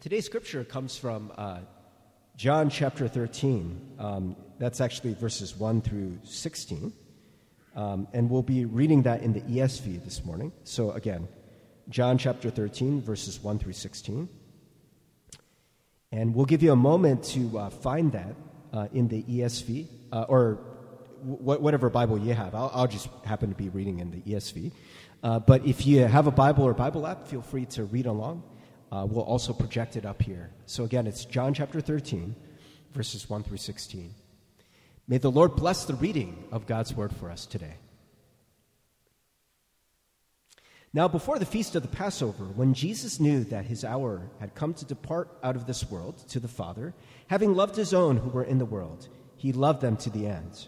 Today's 0.00 0.24
scripture 0.24 0.64
comes 0.64 0.96
from 0.96 1.30
uh, 1.36 1.58
John 2.34 2.70
chapter 2.70 3.06
13. 3.06 3.96
Um, 3.98 4.34
that's 4.58 4.80
actually 4.80 5.12
verses 5.12 5.54
1 5.54 5.82
through 5.82 6.20
16. 6.24 6.90
Um, 7.76 8.08
and 8.14 8.30
we'll 8.30 8.40
be 8.40 8.64
reading 8.64 9.02
that 9.02 9.20
in 9.22 9.34
the 9.34 9.42
ESV 9.42 10.02
this 10.02 10.24
morning. 10.24 10.52
So, 10.64 10.92
again, 10.92 11.28
John 11.90 12.16
chapter 12.16 12.48
13, 12.48 13.02
verses 13.02 13.42
1 13.42 13.58
through 13.58 13.74
16. 13.74 14.26
And 16.12 16.34
we'll 16.34 16.46
give 16.46 16.62
you 16.62 16.72
a 16.72 16.76
moment 16.76 17.22
to 17.34 17.58
uh, 17.58 17.68
find 17.68 18.10
that 18.12 18.34
uh, 18.72 18.88
in 18.94 19.06
the 19.08 19.22
ESV 19.22 19.86
uh, 20.14 20.24
or 20.30 20.60
w- 21.28 21.60
whatever 21.60 21.90
Bible 21.90 22.18
you 22.18 22.32
have. 22.32 22.54
I'll, 22.54 22.70
I'll, 22.72 22.88
just 22.88 23.10
happen 23.26 23.50
to 23.50 23.54
be 23.54 23.68
reading 23.68 23.98
in 23.98 24.10
the 24.10 24.22
ESV. 24.22 24.72
Uh, 25.22 25.40
but 25.40 25.66
if 25.66 25.86
you 25.86 26.06
have 26.06 26.26
a 26.26 26.30
Bible 26.30 26.64
or 26.64 26.72
Bible 26.72 27.06
app, 27.06 27.28
feel 27.28 27.42
free 27.42 27.66
to 27.66 27.84
read 27.84 28.06
along. 28.06 28.44
Uh, 28.92 29.06
we'll 29.08 29.24
also 29.24 29.52
project 29.52 29.96
it 29.96 30.04
up 30.04 30.20
here. 30.20 30.50
So 30.66 30.84
again, 30.84 31.06
it's 31.06 31.24
John 31.24 31.54
chapter 31.54 31.80
13, 31.80 32.34
verses 32.92 33.28
1 33.30 33.44
through 33.44 33.58
16. 33.58 34.14
May 35.06 35.18
the 35.18 35.30
Lord 35.30 35.56
bless 35.56 35.84
the 35.84 35.94
reading 35.94 36.44
of 36.52 36.66
God's 36.66 36.94
word 36.94 37.14
for 37.14 37.30
us 37.30 37.46
today. 37.46 37.74
Now, 40.92 41.06
before 41.06 41.38
the 41.38 41.46
feast 41.46 41.76
of 41.76 41.82
the 41.82 41.88
Passover, 41.88 42.44
when 42.44 42.74
Jesus 42.74 43.20
knew 43.20 43.44
that 43.44 43.66
his 43.66 43.84
hour 43.84 44.22
had 44.40 44.56
come 44.56 44.74
to 44.74 44.84
depart 44.84 45.28
out 45.40 45.54
of 45.54 45.66
this 45.66 45.88
world 45.88 46.18
to 46.28 46.40
the 46.40 46.48
Father, 46.48 46.94
having 47.28 47.54
loved 47.54 47.76
his 47.76 47.94
own 47.94 48.16
who 48.16 48.28
were 48.30 48.42
in 48.42 48.58
the 48.58 48.64
world, 48.64 49.06
he 49.36 49.52
loved 49.52 49.80
them 49.82 49.96
to 49.98 50.10
the 50.10 50.26
end. 50.26 50.66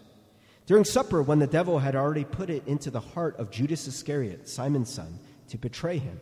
During 0.65 0.85
supper, 0.85 1.21
when 1.21 1.39
the 1.39 1.47
devil 1.47 1.79
had 1.79 1.93
already 1.93 2.23
put 2.23 2.49
it 2.49 2.65
into 2.65 2.89
the 2.89 3.01
heart 3.01 3.37
of 3.37 3.51
Judas 3.51 3.85
Iscariot, 3.85 4.47
Simon's 4.47 4.93
son, 4.93 5.19
to 5.49 5.57
betray 5.57 5.97
him, 5.97 6.21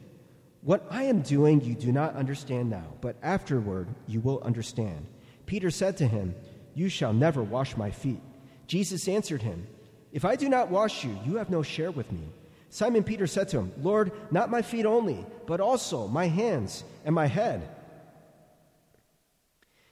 what 0.61 0.85
I 0.89 1.03
am 1.03 1.21
doing 1.21 1.61
you 1.61 1.73
do 1.73 1.91
not 1.91 2.15
understand 2.15 2.69
now, 2.69 2.85
but 3.01 3.15
afterward 3.23 3.87
you 4.07 4.21
will 4.21 4.41
understand. 4.41 5.07
Peter 5.45 5.71
said 5.71 5.97
to 5.97 6.07
him, 6.07 6.35
You 6.75 6.87
shall 6.87 7.13
never 7.13 7.41
wash 7.41 7.75
my 7.75 7.89
feet. 7.89 8.21
Jesus 8.67 9.07
answered 9.07 9.41
him, 9.41 9.67
If 10.11 10.23
I 10.23 10.35
do 10.35 10.47
not 10.49 10.69
wash 10.69 11.03
you, 11.03 11.17
you 11.25 11.37
have 11.37 11.49
no 11.49 11.63
share 11.63 11.91
with 11.91 12.11
me. 12.11 12.29
Simon 12.69 13.03
Peter 13.03 13.27
said 13.27 13.49
to 13.49 13.57
him, 13.57 13.73
Lord, 13.81 14.11
not 14.31 14.49
my 14.49 14.61
feet 14.61 14.85
only, 14.85 15.25
but 15.45 15.59
also 15.59 16.07
my 16.07 16.27
hands 16.27 16.83
and 17.03 17.13
my 17.13 17.27
head. 17.27 17.67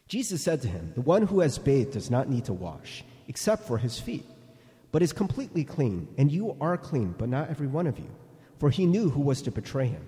Jesus 0.08 0.42
said 0.42 0.62
to 0.62 0.68
him, 0.68 0.94
The 0.96 1.02
one 1.02 1.24
who 1.24 1.42
has 1.42 1.58
bathed 1.58 1.92
does 1.92 2.10
not 2.10 2.30
need 2.30 2.46
to 2.46 2.54
wash, 2.54 3.04
except 3.28 3.68
for 3.68 3.78
his 3.78 4.00
feet, 4.00 4.26
but 4.92 5.02
is 5.02 5.14
completely 5.14 5.64
clean, 5.64 6.08
and 6.18 6.32
you 6.32 6.56
are 6.62 6.78
clean, 6.78 7.14
but 7.18 7.28
not 7.28 7.50
every 7.50 7.68
one 7.68 7.86
of 7.86 8.00
you. 8.00 8.10
For 8.60 8.70
he 8.70 8.86
knew 8.86 9.10
who 9.10 9.22
was 9.22 9.42
to 9.42 9.52
betray 9.52 9.88
him. 9.88 10.08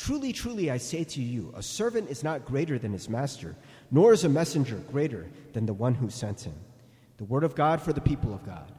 Truly, 0.00 0.32
truly, 0.32 0.70
I 0.70 0.78
say 0.78 1.04
to 1.04 1.20
you, 1.20 1.52
a 1.54 1.62
servant 1.62 2.08
is 2.08 2.24
not 2.24 2.46
greater 2.46 2.78
than 2.78 2.90
his 2.90 3.10
master, 3.10 3.54
nor 3.90 4.14
is 4.14 4.24
a 4.24 4.30
messenger 4.30 4.76
greater 4.90 5.26
than 5.52 5.66
the 5.66 5.74
one 5.74 5.92
who 5.92 6.08
sent 6.08 6.40
him. 6.40 6.54
The 7.18 7.24
word 7.24 7.44
of 7.44 7.54
God 7.54 7.82
for 7.82 7.92
the 7.92 8.00
people 8.00 8.32
of 8.32 8.42
God. 8.46 8.72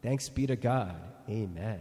Thanks 0.00 0.28
be 0.28 0.46
to 0.46 0.54
God. 0.54 0.94
Amen. 1.28 1.80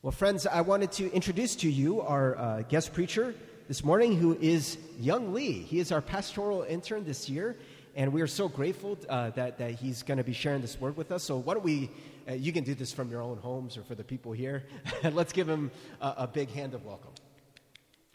Well, 0.00 0.12
friends, 0.12 0.46
I 0.46 0.60
wanted 0.60 0.92
to 0.92 1.12
introduce 1.12 1.56
to 1.56 1.68
you 1.68 2.02
our 2.02 2.38
uh, 2.38 2.62
guest 2.62 2.92
preacher 2.92 3.34
this 3.66 3.82
morning, 3.82 4.16
who 4.16 4.38
is 4.40 4.78
Young 5.00 5.32
Lee. 5.32 5.62
He 5.62 5.80
is 5.80 5.90
our 5.90 6.00
pastoral 6.00 6.62
intern 6.62 7.04
this 7.04 7.28
year, 7.28 7.56
and 7.96 8.12
we 8.12 8.22
are 8.22 8.28
so 8.28 8.46
grateful 8.46 8.96
uh, 9.08 9.30
that, 9.30 9.58
that 9.58 9.72
he's 9.72 10.04
going 10.04 10.18
to 10.18 10.24
be 10.24 10.34
sharing 10.34 10.62
this 10.62 10.80
word 10.80 10.96
with 10.96 11.10
us. 11.10 11.24
So, 11.24 11.38
why 11.38 11.54
don't 11.54 11.64
we? 11.64 11.90
Uh, 12.28 12.34
you 12.34 12.52
can 12.52 12.62
do 12.62 12.76
this 12.76 12.92
from 12.92 13.10
your 13.10 13.22
own 13.22 13.38
homes 13.38 13.76
or 13.76 13.82
for 13.82 13.96
the 13.96 14.04
people 14.04 14.30
here. 14.30 14.62
Let's 15.02 15.32
give 15.32 15.48
him 15.48 15.72
a, 16.00 16.14
a 16.18 16.26
big 16.28 16.48
hand 16.50 16.74
of 16.74 16.84
welcome. 16.84 17.10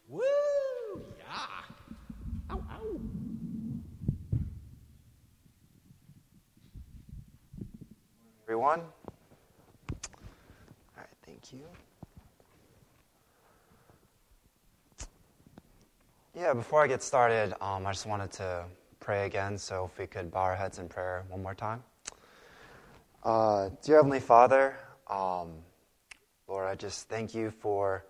Woo! 0.07 0.21
Yeah! 1.19 1.35
Ow, 2.51 2.63
ow! 2.71 2.99
Everyone? 8.43 8.79
All 8.79 8.87
right, 10.95 11.07
thank 11.25 11.51
you. 11.51 11.59
Yeah, 16.33 16.53
before 16.53 16.81
I 16.81 16.87
get 16.87 17.03
started, 17.03 17.53
um, 17.61 17.85
I 17.85 17.91
just 17.91 18.05
wanted 18.05 18.31
to 18.33 18.63
pray 19.01 19.25
again. 19.25 19.57
So, 19.57 19.89
if 19.91 19.99
we 19.99 20.07
could 20.07 20.31
bow 20.31 20.43
our 20.43 20.55
heads 20.55 20.79
in 20.79 20.87
prayer 20.87 21.25
one 21.27 21.43
more 21.43 21.55
time. 21.55 21.83
Uh, 23.23 23.71
dear 23.83 23.97
Heavenly 23.97 24.21
Father, 24.21 24.77
um, 25.09 25.55
Lord, 26.47 26.65
I 26.67 26.75
just 26.75 27.09
thank 27.09 27.35
you 27.35 27.51
for 27.51 28.05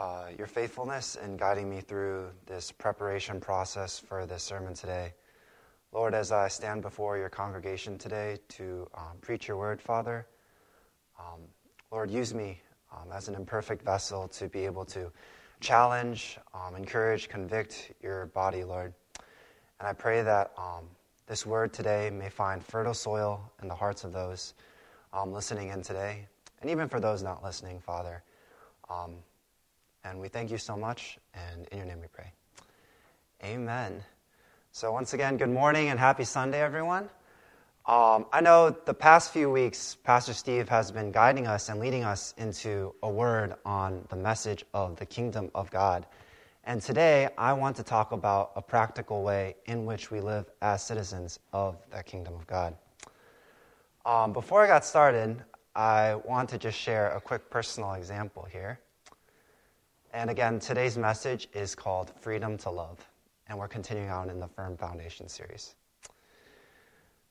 uh, 0.00 0.24
your 0.38 0.46
faithfulness 0.46 1.18
in 1.22 1.36
guiding 1.36 1.68
me 1.68 1.82
through 1.82 2.30
this 2.46 2.72
preparation 2.72 3.38
process 3.38 3.98
for 3.98 4.24
this 4.24 4.42
sermon 4.42 4.72
today. 4.72 5.12
Lord, 5.92 6.14
as 6.14 6.32
I 6.32 6.48
stand 6.48 6.80
before 6.80 7.18
your 7.18 7.28
congregation 7.28 7.98
today 7.98 8.38
to 8.48 8.88
um, 8.94 9.18
preach 9.20 9.46
your 9.46 9.58
word, 9.58 9.78
Father, 9.78 10.26
um, 11.18 11.40
Lord, 11.90 12.10
use 12.10 12.32
me 12.32 12.62
um, 12.90 13.12
as 13.12 13.28
an 13.28 13.34
imperfect 13.34 13.84
vessel 13.84 14.26
to 14.28 14.48
be 14.48 14.64
able 14.64 14.86
to 14.86 15.12
challenge, 15.60 16.38
um, 16.54 16.76
encourage, 16.76 17.28
convict 17.28 17.92
your 18.02 18.26
body, 18.26 18.64
Lord. 18.64 18.94
And 19.80 19.86
I 19.86 19.92
pray 19.92 20.22
that 20.22 20.52
um, 20.56 20.86
this 21.26 21.44
word 21.44 21.74
today 21.74 22.08
may 22.08 22.30
find 22.30 22.64
fertile 22.64 22.94
soil 22.94 23.52
in 23.60 23.68
the 23.68 23.74
hearts 23.74 24.04
of 24.04 24.14
those 24.14 24.54
um, 25.12 25.30
listening 25.30 25.68
in 25.68 25.82
today, 25.82 26.26
and 26.62 26.70
even 26.70 26.88
for 26.88 27.00
those 27.00 27.22
not 27.22 27.44
listening, 27.44 27.80
Father. 27.80 28.22
And 30.04 30.18
we 30.20 30.28
thank 30.28 30.50
you 30.50 30.58
so 30.58 30.76
much, 30.76 31.18
and 31.34 31.68
in 31.68 31.78
your 31.78 31.86
name 31.86 32.00
we 32.00 32.06
pray. 32.06 32.32
Amen. 33.44 34.02
So, 34.72 34.92
once 34.92 35.12
again, 35.12 35.36
good 35.36 35.50
morning 35.50 35.88
and 35.88 35.98
happy 35.98 36.24
Sunday, 36.24 36.62
everyone. 36.62 37.10
Um, 37.86 38.26
I 38.32 38.40
know 38.40 38.70
the 38.70 38.94
past 38.94 39.32
few 39.32 39.50
weeks, 39.50 39.96
Pastor 40.02 40.32
Steve 40.32 40.68
has 40.68 40.90
been 40.90 41.10
guiding 41.10 41.46
us 41.46 41.68
and 41.68 41.80
leading 41.80 42.04
us 42.04 42.34
into 42.38 42.94
a 43.02 43.10
word 43.10 43.54
on 43.66 44.06
the 44.08 44.16
message 44.16 44.64
of 44.72 44.96
the 44.96 45.04
kingdom 45.04 45.50
of 45.54 45.70
God. 45.70 46.06
And 46.64 46.80
today, 46.80 47.28
I 47.36 47.52
want 47.52 47.76
to 47.76 47.82
talk 47.82 48.12
about 48.12 48.52
a 48.56 48.62
practical 48.62 49.22
way 49.22 49.56
in 49.66 49.84
which 49.84 50.10
we 50.10 50.20
live 50.20 50.48
as 50.62 50.82
citizens 50.82 51.40
of 51.52 51.76
the 51.90 52.02
kingdom 52.02 52.34
of 52.34 52.46
God. 52.46 52.74
Um, 54.06 54.32
before 54.32 54.62
I 54.62 54.66
got 54.66 54.84
started, 54.84 55.42
I 55.74 56.14
want 56.14 56.48
to 56.50 56.58
just 56.58 56.78
share 56.78 57.10
a 57.10 57.20
quick 57.20 57.50
personal 57.50 57.94
example 57.94 58.46
here. 58.50 58.80
And 60.12 60.28
again, 60.28 60.58
today's 60.58 60.98
message 60.98 61.48
is 61.54 61.76
called 61.76 62.12
Freedom 62.20 62.58
to 62.58 62.70
Love, 62.70 62.98
and 63.46 63.56
we're 63.56 63.68
continuing 63.68 64.10
on 64.10 64.28
in 64.28 64.40
the 64.40 64.48
Firm 64.48 64.76
Foundation 64.76 65.28
series. 65.28 65.76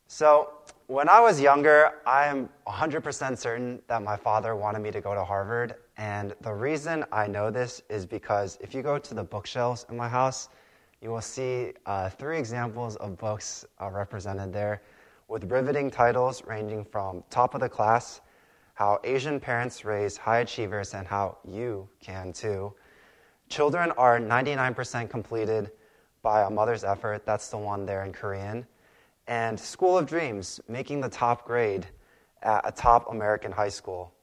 So, 0.08 0.54
when 0.88 1.10
I 1.10 1.20
was 1.20 1.42
younger, 1.42 1.92
I 2.06 2.28
am 2.28 2.48
100% 2.68 3.38
certain 3.38 3.82
that 3.88 4.02
my 4.02 4.16
father 4.16 4.56
wanted 4.56 4.80
me 4.80 4.92
to 4.92 5.02
go 5.02 5.14
to 5.14 5.24
Harvard. 5.26 5.76
And 5.98 6.34
the 6.40 6.54
reason 6.54 7.04
I 7.12 7.28
know 7.28 7.52
this 7.52 7.82
is 7.90 8.06
because 8.06 8.58
if 8.62 8.74
you 8.74 8.82
go 8.82 8.98
to 8.98 9.14
the 9.14 9.24
bookshelves 9.24 9.86
in 9.90 9.98
my 9.98 10.08
house, 10.08 10.48
you 11.02 11.12
will 11.12 11.22
see 11.22 11.74
uh, 11.86 12.10
three 12.10 12.40
examples 12.40 12.96
of 12.96 13.18
books 13.18 13.66
uh, 13.82 13.90
represented 13.90 14.54
there 14.54 14.82
with 15.28 15.52
riveting 15.52 15.92
titles 15.92 16.44
ranging 16.48 16.86
from 16.86 17.24
top 17.30 17.54
of 17.56 17.60
the 17.60 17.70
class 17.70 18.22
how 18.80 18.98
Asian 19.04 19.42
parents 19.42 19.84
raise 19.84 20.16
high 20.16 20.40
achievers 20.40 20.94
and 20.94 21.06
how 21.06 21.38
you 21.44 21.86
can 22.00 22.32
too. 22.32 22.74
Children 23.50 23.92
are 23.98 24.22
99% 24.22 25.10
completed, 25.10 25.70
by 26.22 26.44
a 26.44 26.50
mother's 26.50 26.86
effort. 26.86 27.26
That's 27.26 27.50
the 27.50 27.58
one 27.58 27.86
there 27.86 28.06
in 28.06 28.14
Korean. 28.14 28.66
And 29.28 29.60
School 29.60 29.98
of 29.98 30.06
Dreams, 30.06 30.62
making 30.70 31.02
the 31.02 31.10
top 31.10 31.46
grade 31.46 31.88
at 32.42 32.62
a 32.64 32.72
top 32.72 33.12
American 33.12 33.52
high 33.52 33.68
school. 33.68 34.14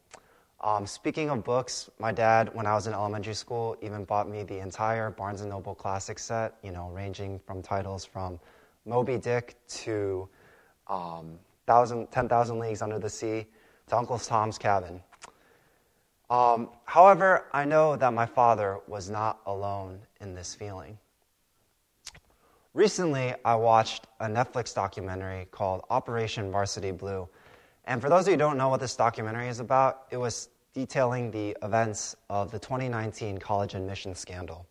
Um, 0.62 0.86
speaking 0.86 1.28
of 1.28 1.44
books, 1.44 1.90
my 1.98 2.10
dad, 2.10 2.48
when 2.54 2.64
I 2.64 2.74
was 2.74 2.86
in 2.86 2.94
elementary 2.94 3.34
school, 3.34 3.76
even 3.82 4.04
bought 4.04 4.26
me 4.26 4.42
the 4.42 4.60
entire 4.60 5.10
Barnes 5.10 5.42
& 5.42 5.44
Noble 5.44 5.74
classic 5.74 6.18
set, 6.18 6.54
you 6.62 6.72
know, 6.72 6.88
ranging 6.94 7.40
from 7.40 7.60
titles 7.60 8.06
from 8.06 8.40
Moby 8.86 9.18
Dick 9.18 9.54
to 9.84 10.26
um, 10.86 11.38
10,000 11.66 12.58
Leagues 12.58 12.80
Under 12.80 12.98
the 12.98 13.10
Sea 13.10 13.44
to 13.88 13.96
Uncle 13.96 14.18
Tom's 14.18 14.58
Cabin. 14.58 15.00
Um, 16.28 16.70
however, 16.86 17.44
I 17.52 17.64
know 17.64 17.94
that 17.94 18.12
my 18.12 18.26
father 18.26 18.80
was 18.88 19.08
not 19.08 19.38
alone 19.46 20.00
in 20.20 20.34
this 20.34 20.54
feeling. 20.56 20.98
Recently, 22.74 23.32
I 23.44 23.54
watched 23.54 24.08
a 24.18 24.26
Netflix 24.26 24.74
documentary 24.74 25.46
called 25.52 25.82
Operation 25.88 26.50
Varsity 26.50 26.90
Blue. 26.90 27.28
And 27.84 28.02
for 28.02 28.08
those 28.08 28.22
of 28.22 28.28
you 28.28 28.32
who 28.32 28.38
don't 28.38 28.58
know 28.58 28.68
what 28.68 28.80
this 28.80 28.96
documentary 28.96 29.48
is 29.48 29.60
about, 29.60 30.06
it 30.10 30.16
was 30.16 30.48
detailing 30.74 31.30
the 31.30 31.56
events 31.62 32.16
of 32.28 32.50
the 32.50 32.58
2019 32.58 33.38
college 33.38 33.74
admission 33.74 34.16
scandal. 34.16 34.66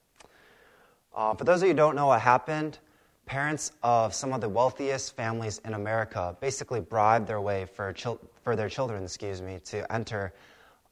Uh, 1.15 1.33
for 1.33 1.45
those 1.45 1.61
of 1.61 1.67
you 1.67 1.73
who 1.73 1.77
don't 1.77 1.95
know 1.95 2.07
what 2.07 2.19
happened, 2.19 2.79
parents 3.25 3.71
of 3.83 4.13
some 4.13 4.33
of 4.33 4.41
the 4.41 4.49
wealthiest 4.49 5.15
families 5.15 5.59
in 5.65 5.73
America 5.73 6.37
basically 6.39 6.79
bribed 6.79 7.27
their 7.27 7.41
way 7.41 7.65
for, 7.65 7.91
chil- 7.93 8.19
for 8.43 8.55
their 8.55 8.69
children, 8.69 9.03
excuse 9.03 9.41
me, 9.41 9.59
to 9.65 9.91
enter 9.91 10.33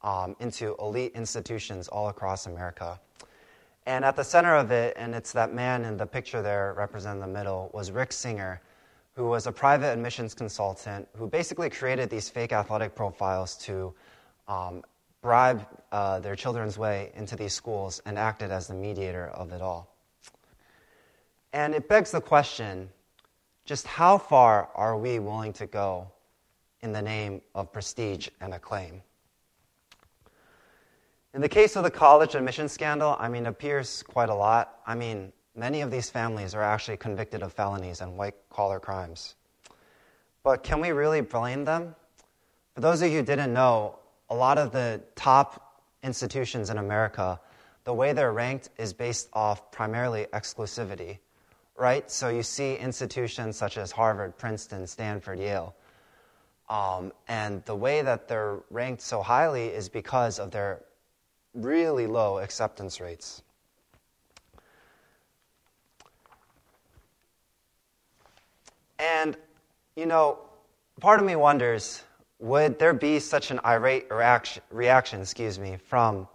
um, 0.01 0.35
into 0.39 0.75
elite 0.79 1.11
institutions 1.15 1.87
all 1.87 2.09
across 2.09 2.47
America. 2.47 2.99
And 3.85 4.05
at 4.05 4.15
the 4.15 4.23
center 4.23 4.55
of 4.55 4.71
it, 4.71 4.93
and 4.97 5.13
it's 5.13 5.31
that 5.33 5.53
man 5.53 5.83
in 5.85 5.97
the 5.97 6.05
picture 6.05 6.41
there 6.41 6.73
represented 6.77 7.23
in 7.23 7.31
the 7.31 7.37
middle, 7.37 7.69
was 7.73 7.91
Rick 7.91 8.11
Singer, 8.11 8.61
who 9.15 9.25
was 9.25 9.45
a 9.45 9.51
private 9.51 9.91
admissions 9.91 10.33
consultant 10.33 11.07
who 11.15 11.27
basically 11.27 11.69
created 11.69 12.09
these 12.09 12.29
fake 12.29 12.51
athletic 12.51 12.95
profiles 12.95 13.55
to 13.57 13.93
um, 14.47 14.83
bribe 15.21 15.65
uh, 15.91 16.19
their 16.19 16.35
children's 16.35 16.77
way 16.77 17.11
into 17.15 17.35
these 17.35 17.53
schools 17.53 18.01
and 18.05 18.17
acted 18.17 18.51
as 18.51 18.67
the 18.67 18.73
mediator 18.73 19.27
of 19.29 19.51
it 19.51 19.61
all. 19.61 19.92
And 21.53 21.75
it 21.75 21.87
begs 21.87 22.11
the 22.11 22.21
question 22.21 22.89
just 23.65 23.87
how 23.87 24.17
far 24.17 24.69
are 24.75 24.97
we 24.97 25.19
willing 25.19 25.53
to 25.53 25.67
go 25.67 26.11
in 26.81 26.91
the 26.91 27.01
name 27.01 27.41
of 27.55 27.71
prestige 27.71 28.27
and 28.41 28.53
acclaim? 28.53 29.01
In 31.33 31.41
the 31.41 31.49
case 31.49 31.75
of 31.75 31.83
the 31.83 31.91
college 31.91 32.35
admission 32.35 32.67
scandal, 32.67 33.15
I 33.19 33.29
mean, 33.29 33.45
it 33.45 33.49
appears 33.49 34.03
quite 34.03 34.29
a 34.29 34.35
lot. 34.35 34.79
I 34.85 34.95
mean, 34.95 35.31
many 35.55 35.81
of 35.81 35.89
these 35.89 36.09
families 36.09 36.53
are 36.53 36.61
actually 36.61 36.97
convicted 36.97 37.41
of 37.41 37.53
felonies 37.53 38.01
and 38.01 38.17
white 38.17 38.35
collar 38.49 38.79
crimes. 38.79 39.35
But 40.43 40.63
can 40.63 40.81
we 40.81 40.91
really 40.91 41.21
blame 41.21 41.63
them? 41.63 41.95
For 42.75 42.81
those 42.81 43.01
of 43.01 43.09
you 43.09 43.19
who 43.19 43.25
didn't 43.25 43.53
know, 43.53 43.97
a 44.29 44.35
lot 44.35 44.57
of 44.57 44.71
the 44.71 45.01
top 45.15 45.81
institutions 46.03 46.69
in 46.69 46.77
America, 46.77 47.39
the 47.83 47.93
way 47.93 48.13
they're 48.13 48.33
ranked 48.33 48.69
is 48.77 48.93
based 48.93 49.29
off 49.33 49.71
primarily 49.71 50.27
exclusivity, 50.33 51.19
right? 51.75 52.09
So 52.09 52.29
you 52.29 52.43
see 52.43 52.75
institutions 52.75 53.57
such 53.57 53.77
as 53.77 53.91
Harvard, 53.91 54.37
Princeton, 54.37 54.87
Stanford, 54.87 55.39
Yale. 55.39 55.75
Um, 56.69 57.11
and 57.27 57.63
the 57.65 57.75
way 57.75 58.01
that 58.01 58.27
they're 58.27 58.59
ranked 58.69 59.01
so 59.01 59.21
highly 59.21 59.67
is 59.67 59.89
because 59.89 60.39
of 60.39 60.51
their 60.51 60.81
really 61.53 62.07
low 62.07 62.39
acceptance 62.39 62.99
rates. 62.99 63.41
And, 68.97 69.35
you 69.95 70.05
know, 70.05 70.39
part 70.99 71.19
of 71.19 71.25
me 71.25 71.35
wonders 71.35 72.03
would 72.39 72.77
there 72.79 72.93
be 72.93 73.19
such 73.19 73.51
an 73.51 73.59
irate 73.65 74.11
reaction, 74.11 74.61
reaction 74.69 75.21
excuse 75.21 75.57
me, 75.57 75.77
from 75.77 76.27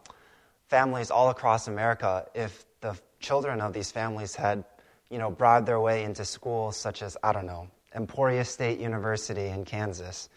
families 0.68 1.10
all 1.10 1.30
across 1.30 1.68
America 1.68 2.26
if 2.34 2.64
the 2.80 2.96
children 3.20 3.60
of 3.60 3.72
these 3.72 3.90
families 3.90 4.34
had, 4.34 4.64
you 5.10 5.18
know, 5.18 5.30
bribed 5.30 5.66
their 5.66 5.80
way 5.80 6.04
into 6.04 6.24
schools 6.24 6.76
such 6.76 7.02
as, 7.02 7.16
I 7.22 7.32
don't 7.32 7.46
know, 7.46 7.68
Emporia 7.94 8.44
State 8.44 8.78
University 8.78 9.46
in 9.46 9.64
Kansas? 9.64 10.28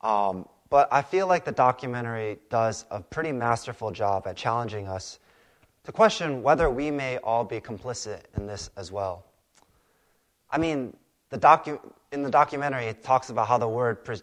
Um, 0.00 0.48
but 0.70 0.88
I 0.92 1.02
feel 1.02 1.26
like 1.26 1.44
the 1.44 1.52
documentary 1.52 2.38
does 2.50 2.84
a 2.90 3.00
pretty 3.00 3.32
masterful 3.32 3.90
job 3.90 4.26
at 4.26 4.36
challenging 4.36 4.86
us 4.86 5.18
to 5.84 5.92
question 5.92 6.42
whether 6.42 6.68
we 6.68 6.90
may 6.90 7.16
all 7.18 7.44
be 7.44 7.60
complicit 7.60 8.20
in 8.36 8.46
this 8.46 8.70
as 8.76 8.92
well. 8.92 9.24
I 10.50 10.58
mean, 10.58 10.94
the 11.30 11.38
docu- 11.38 11.80
in 12.12 12.22
the 12.22 12.30
documentary, 12.30 12.86
it 12.86 13.02
talks 13.02 13.30
about 13.30 13.48
how 13.48 13.58
the 13.58 13.68
word, 13.68 14.04
pre- 14.04 14.20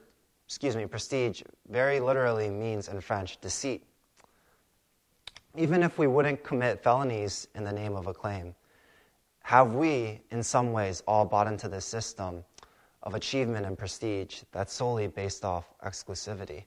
excuse 0.48 0.76
me, 0.76 0.86
prestige 0.86 1.42
very 1.70 2.00
literally 2.00 2.50
means 2.50 2.88
in 2.88 3.02
French 3.02 3.40
deceit. 3.42 3.84
Even 5.56 5.84
if 5.84 5.98
we 5.98 6.08
wouldn't 6.08 6.44
commit 6.44 6.84
felonies 6.84 7.48
in 7.56 7.64
the 7.64 7.72
name 7.72 7.96
of 7.96 8.08
acclaim, 8.08 8.54
have 9.46 9.76
we, 9.76 10.20
in 10.32 10.42
some 10.42 10.72
ways, 10.72 11.04
all 11.08 11.24
bought 11.24 11.46
into 11.46 11.70
this 11.70 11.86
system 11.86 12.44
of 13.04 13.14
achievement 13.14 13.64
and 13.64 13.78
prestige 13.78 14.42
that's 14.52 14.74
solely 14.74 15.06
based 15.06 15.46
off 15.46 15.72
exclusivity. 15.86 16.64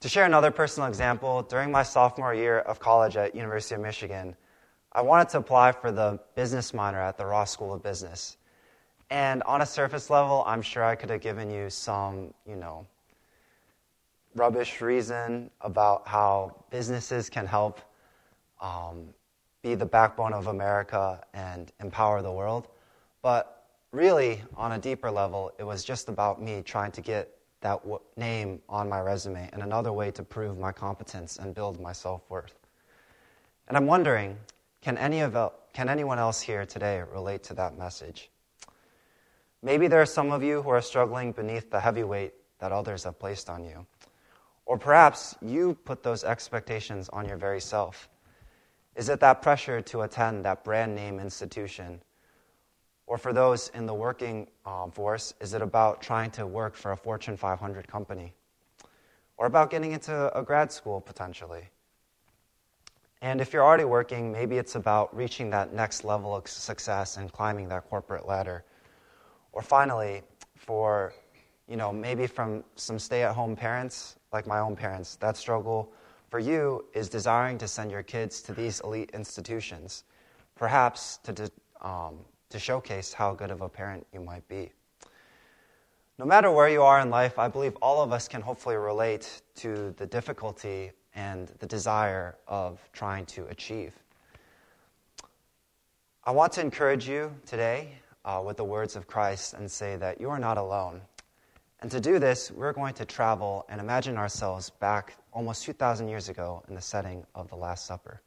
To 0.00 0.08
share 0.08 0.24
another 0.24 0.50
personal 0.50 0.88
example, 0.88 1.42
during 1.42 1.70
my 1.70 1.82
sophomore 1.82 2.32
year 2.32 2.60
of 2.60 2.80
college 2.80 3.18
at 3.18 3.34
University 3.34 3.74
of 3.74 3.82
Michigan, 3.82 4.34
I 4.92 5.02
wanted 5.02 5.28
to 5.28 5.38
apply 5.38 5.72
for 5.72 5.92
the 5.92 6.18
business 6.34 6.72
minor 6.72 7.02
at 7.02 7.18
the 7.18 7.26
Ross 7.26 7.50
School 7.50 7.74
of 7.74 7.82
Business. 7.82 8.38
And 9.10 9.42
on 9.42 9.60
a 9.60 9.66
surface 9.66 10.08
level, 10.08 10.44
I'm 10.46 10.62
sure 10.62 10.82
I 10.82 10.94
could 10.94 11.10
have 11.10 11.20
given 11.20 11.50
you 11.50 11.68
some, 11.68 12.32
you 12.48 12.56
know, 12.56 12.86
rubbish 14.34 14.80
reason 14.80 15.50
about 15.60 16.08
how 16.08 16.64
businesses 16.70 17.28
can 17.28 17.46
help 17.46 17.82
um, 18.62 19.08
be 19.62 19.74
the 19.74 19.86
backbone 19.86 20.32
of 20.32 20.46
America 20.46 21.22
and 21.34 21.72
empower 21.80 22.22
the 22.22 22.32
world. 22.32 22.68
But 23.22 23.64
really, 23.92 24.42
on 24.56 24.72
a 24.72 24.78
deeper 24.78 25.10
level, 25.10 25.52
it 25.58 25.64
was 25.64 25.84
just 25.84 26.08
about 26.08 26.42
me 26.42 26.62
trying 26.62 26.92
to 26.92 27.00
get 27.00 27.36
that 27.60 27.80
w- 27.82 28.00
name 28.16 28.60
on 28.68 28.88
my 28.88 29.00
resume 29.00 29.48
and 29.52 29.62
another 29.62 29.92
way 29.92 30.10
to 30.12 30.22
prove 30.22 30.58
my 30.58 30.72
competence 30.72 31.36
and 31.36 31.54
build 31.54 31.80
my 31.80 31.92
self 31.92 32.22
worth. 32.28 32.54
And 33.68 33.76
I'm 33.76 33.86
wondering 33.86 34.36
can, 34.82 34.98
any 34.98 35.20
of, 35.20 35.36
can 35.72 35.88
anyone 35.88 36.20
else 36.20 36.40
here 36.40 36.64
today 36.64 37.02
relate 37.12 37.42
to 37.44 37.54
that 37.54 37.76
message? 37.76 38.30
Maybe 39.62 39.88
there 39.88 40.00
are 40.00 40.06
some 40.06 40.30
of 40.30 40.44
you 40.44 40.62
who 40.62 40.68
are 40.68 40.80
struggling 40.80 41.32
beneath 41.32 41.70
the 41.70 41.80
heavy 41.80 42.04
weight 42.04 42.34
that 42.60 42.70
others 42.70 43.02
have 43.02 43.18
placed 43.18 43.50
on 43.50 43.64
you. 43.64 43.84
Or 44.64 44.78
perhaps 44.78 45.34
you 45.40 45.76
put 45.84 46.04
those 46.04 46.22
expectations 46.22 47.08
on 47.08 47.26
your 47.26 47.36
very 47.36 47.60
self. 47.60 48.08
Is 48.96 49.10
it 49.10 49.20
that 49.20 49.42
pressure 49.42 49.80
to 49.82 50.02
attend 50.02 50.44
that 50.46 50.64
brand 50.64 50.94
name 50.94 51.20
institution 51.20 52.00
or 53.06 53.18
for 53.18 53.32
those 53.32 53.68
in 53.68 53.86
the 53.86 53.94
working 53.94 54.48
um, 54.64 54.90
force, 54.90 55.34
is 55.40 55.54
it 55.54 55.62
about 55.62 56.02
trying 56.02 56.30
to 56.32 56.46
work 56.46 56.74
for 56.74 56.92
a 56.92 56.96
Fortune 56.96 57.36
500 57.36 57.86
company? 57.86 58.32
Or 59.36 59.46
about 59.46 59.70
getting 59.70 59.92
into 59.92 60.36
a 60.36 60.42
grad 60.42 60.72
school 60.72 61.00
potentially? 61.00 61.68
And 63.22 63.40
if 63.40 63.52
you're 63.52 63.64
already 63.64 63.84
working, 63.84 64.32
maybe 64.32 64.58
it's 64.58 64.74
about 64.74 65.14
reaching 65.14 65.50
that 65.50 65.72
next 65.72 66.04
level 66.04 66.34
of 66.34 66.48
success 66.48 67.16
and 67.16 67.32
climbing 67.32 67.68
that 67.68 67.88
corporate 67.88 68.26
ladder. 68.26 68.64
Or 69.52 69.62
finally, 69.62 70.22
for, 70.56 71.14
you 71.68 71.76
know, 71.76 71.92
maybe 71.92 72.26
from 72.26 72.64
some 72.74 72.98
stay 72.98 73.22
at 73.22 73.34
home 73.34 73.56
parents, 73.56 74.16
like 74.32 74.46
my 74.46 74.58
own 74.58 74.74
parents, 74.74 75.16
that 75.16 75.36
struggle 75.36 75.92
for 76.36 76.40
you 76.40 76.84
is 76.92 77.08
desiring 77.08 77.56
to 77.56 77.66
send 77.66 77.90
your 77.90 78.02
kids 78.02 78.42
to 78.42 78.52
these 78.52 78.80
elite 78.80 79.10
institutions, 79.14 80.04
perhaps 80.54 81.16
to, 81.22 81.50
um, 81.80 82.18
to 82.50 82.58
showcase 82.58 83.10
how 83.10 83.32
good 83.32 83.50
of 83.50 83.62
a 83.62 83.68
parent 83.70 84.06
you 84.12 84.20
might 84.20 84.46
be. 84.46 84.70
No 86.18 86.26
matter 86.26 86.50
where 86.50 86.68
you 86.68 86.82
are 86.82 87.00
in 87.00 87.08
life, 87.08 87.38
I 87.38 87.48
believe 87.48 87.74
all 87.80 88.02
of 88.02 88.12
us 88.12 88.28
can 88.28 88.42
hopefully 88.42 88.76
relate 88.76 89.40
to 89.54 89.94
the 89.96 90.04
difficulty 90.04 90.90
and 91.14 91.48
the 91.58 91.66
desire 91.66 92.36
of 92.46 92.86
trying 92.92 93.24
to 93.24 93.46
achieve. 93.46 93.94
I 96.24 96.32
want 96.32 96.52
to 96.52 96.60
encourage 96.60 97.08
you 97.08 97.32
today 97.46 97.94
uh, 98.26 98.42
with 98.44 98.58
the 98.58 98.64
words 98.64 98.94
of 98.94 99.06
Christ 99.06 99.54
and 99.54 99.70
say 99.70 99.96
that 99.96 100.20
you 100.20 100.28
are 100.28 100.38
not 100.38 100.58
alone. 100.58 101.00
And 101.80 101.90
to 101.90 102.00
do 102.00 102.18
this, 102.18 102.50
we're 102.50 102.74
going 102.74 102.92
to 102.94 103.06
travel 103.06 103.64
and 103.70 103.80
imagine 103.80 104.18
ourselves 104.18 104.68
back 104.68 105.16
almost 105.36 105.64
2,000 105.64 106.08
years 106.08 106.30
ago 106.30 106.64
in 106.66 106.74
the 106.74 106.80
setting 106.80 107.22
of 107.34 107.46
the 107.50 107.54
Last 107.54 107.84
Supper. 107.84 108.22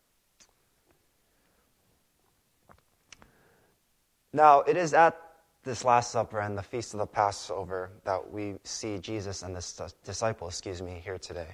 Now, 4.31 4.59
it 4.61 4.77
is 4.77 4.93
at 4.93 5.19
this 5.63 5.83
Last 5.83 6.11
Supper 6.11 6.39
and 6.39 6.55
the 6.55 6.61
Feast 6.61 6.93
of 6.93 6.99
the 6.99 7.07
Passover 7.07 7.89
that 8.03 8.31
we 8.31 8.57
see 8.63 8.99
Jesus 8.99 9.41
and 9.41 9.55
the 9.55 9.91
disciples, 10.05 10.53
excuse 10.53 10.83
me, 10.83 11.01
here 11.03 11.17
today. 11.17 11.47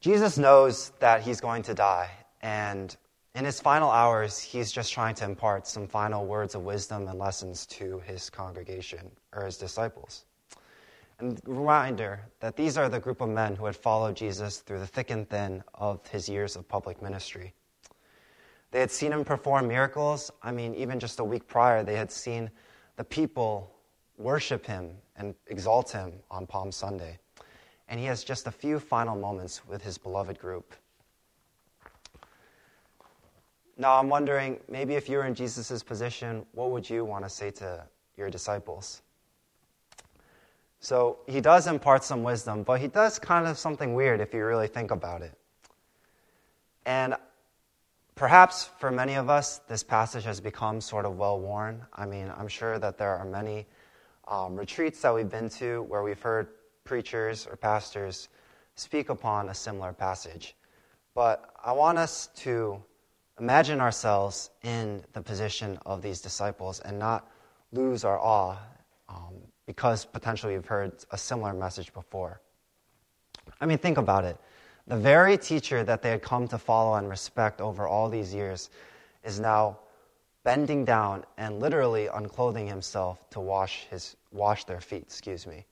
Jesus 0.00 0.36
knows 0.36 0.92
that 1.00 1.22
he's 1.22 1.40
going 1.40 1.62
to 1.62 1.72
die, 1.72 2.10
and 2.42 2.94
in 3.34 3.46
his 3.46 3.58
final 3.58 3.90
hours, 3.90 4.38
he's 4.38 4.70
just 4.70 4.92
trying 4.92 5.14
to 5.14 5.24
impart 5.24 5.66
some 5.66 5.86
final 5.86 6.26
words 6.26 6.54
of 6.54 6.62
wisdom 6.62 7.08
and 7.08 7.18
lessons 7.18 7.64
to 7.66 8.00
his 8.00 8.28
congregation 8.28 9.10
or 9.32 9.46
his 9.46 9.56
disciples. 9.56 10.26
Reminder 11.44 12.26
that 12.40 12.56
these 12.56 12.76
are 12.76 12.88
the 12.88 12.98
group 12.98 13.20
of 13.20 13.28
men 13.28 13.54
who 13.54 13.66
had 13.66 13.76
followed 13.76 14.16
Jesus 14.16 14.58
through 14.58 14.80
the 14.80 14.86
thick 14.86 15.10
and 15.10 15.28
thin 15.28 15.62
of 15.74 16.04
his 16.08 16.28
years 16.28 16.56
of 16.56 16.66
public 16.66 17.00
ministry. 17.00 17.54
They 18.72 18.80
had 18.80 18.90
seen 18.90 19.12
him 19.12 19.24
perform 19.24 19.68
miracles. 19.68 20.32
I 20.42 20.50
mean, 20.50 20.74
even 20.74 20.98
just 20.98 21.20
a 21.20 21.24
week 21.24 21.46
prior, 21.46 21.84
they 21.84 21.94
had 21.94 22.10
seen 22.10 22.50
the 22.96 23.04
people 23.04 23.72
worship 24.18 24.66
him 24.66 24.96
and 25.14 25.34
exalt 25.46 25.92
him 25.92 26.14
on 26.28 26.46
Palm 26.46 26.72
Sunday. 26.72 27.18
And 27.88 28.00
he 28.00 28.06
has 28.06 28.24
just 28.24 28.48
a 28.48 28.50
few 28.50 28.80
final 28.80 29.14
moments 29.14 29.66
with 29.68 29.82
his 29.82 29.98
beloved 29.98 30.38
group. 30.40 30.74
Now, 33.76 33.98
I'm 33.98 34.08
wondering 34.08 34.58
maybe 34.68 34.94
if 34.94 35.08
you 35.08 35.18
were 35.18 35.26
in 35.26 35.34
Jesus' 35.34 35.82
position, 35.82 36.44
what 36.52 36.70
would 36.70 36.88
you 36.88 37.04
want 37.04 37.24
to 37.24 37.30
say 37.30 37.50
to 37.52 37.84
your 38.16 38.28
disciples? 38.28 39.02
So 40.82 41.18
he 41.28 41.40
does 41.40 41.68
impart 41.68 42.02
some 42.02 42.24
wisdom, 42.24 42.64
but 42.64 42.80
he 42.80 42.88
does 42.88 43.16
kind 43.16 43.46
of 43.46 43.56
something 43.56 43.94
weird 43.94 44.20
if 44.20 44.34
you 44.34 44.44
really 44.44 44.66
think 44.66 44.90
about 44.90 45.22
it. 45.22 45.32
And 46.84 47.14
perhaps 48.16 48.68
for 48.80 48.90
many 48.90 49.14
of 49.14 49.30
us, 49.30 49.58
this 49.68 49.84
passage 49.84 50.24
has 50.24 50.40
become 50.40 50.80
sort 50.80 51.04
of 51.04 51.16
well 51.16 51.38
worn. 51.38 51.86
I 51.94 52.04
mean, 52.04 52.32
I'm 52.36 52.48
sure 52.48 52.80
that 52.80 52.98
there 52.98 53.16
are 53.16 53.24
many 53.24 53.64
um, 54.26 54.56
retreats 54.56 55.00
that 55.02 55.14
we've 55.14 55.30
been 55.30 55.48
to 55.50 55.84
where 55.84 56.02
we've 56.02 56.20
heard 56.20 56.48
preachers 56.82 57.46
or 57.46 57.54
pastors 57.54 58.28
speak 58.74 59.08
upon 59.08 59.50
a 59.50 59.54
similar 59.54 59.92
passage. 59.92 60.56
But 61.14 61.54
I 61.64 61.70
want 61.70 61.98
us 61.98 62.26
to 62.38 62.82
imagine 63.38 63.80
ourselves 63.80 64.50
in 64.64 65.04
the 65.12 65.22
position 65.22 65.78
of 65.86 66.02
these 66.02 66.20
disciples 66.20 66.80
and 66.80 66.98
not 66.98 67.30
lose 67.70 68.02
our 68.02 68.18
awe 68.18 68.58
um, 69.08 69.34
because 69.66 70.04
potentially 70.04 70.54
you've 70.54 70.66
heard 70.66 70.92
a 71.10 71.18
similar 71.18 71.52
message 71.52 71.92
before. 71.92 72.40
I 73.60 73.66
mean, 73.66 73.78
think 73.78 73.98
about 73.98 74.24
it. 74.24 74.36
The 74.86 74.96
very 74.96 75.38
teacher 75.38 75.84
that 75.84 76.02
they 76.02 76.10
had 76.10 76.22
come 76.22 76.48
to 76.48 76.58
follow 76.58 76.94
and 76.94 77.08
respect 77.08 77.60
over 77.60 77.86
all 77.86 78.08
these 78.08 78.34
years 78.34 78.70
is 79.24 79.38
now 79.38 79.78
bending 80.44 80.84
down 80.84 81.24
and 81.38 81.60
literally 81.60 82.08
unclothing 82.08 82.66
himself 82.66 83.28
to 83.30 83.40
wash, 83.40 83.86
his, 83.90 84.16
wash 84.32 84.64
their 84.64 84.80
feet, 84.80 85.02
excuse 85.02 85.46
me. 85.46 85.64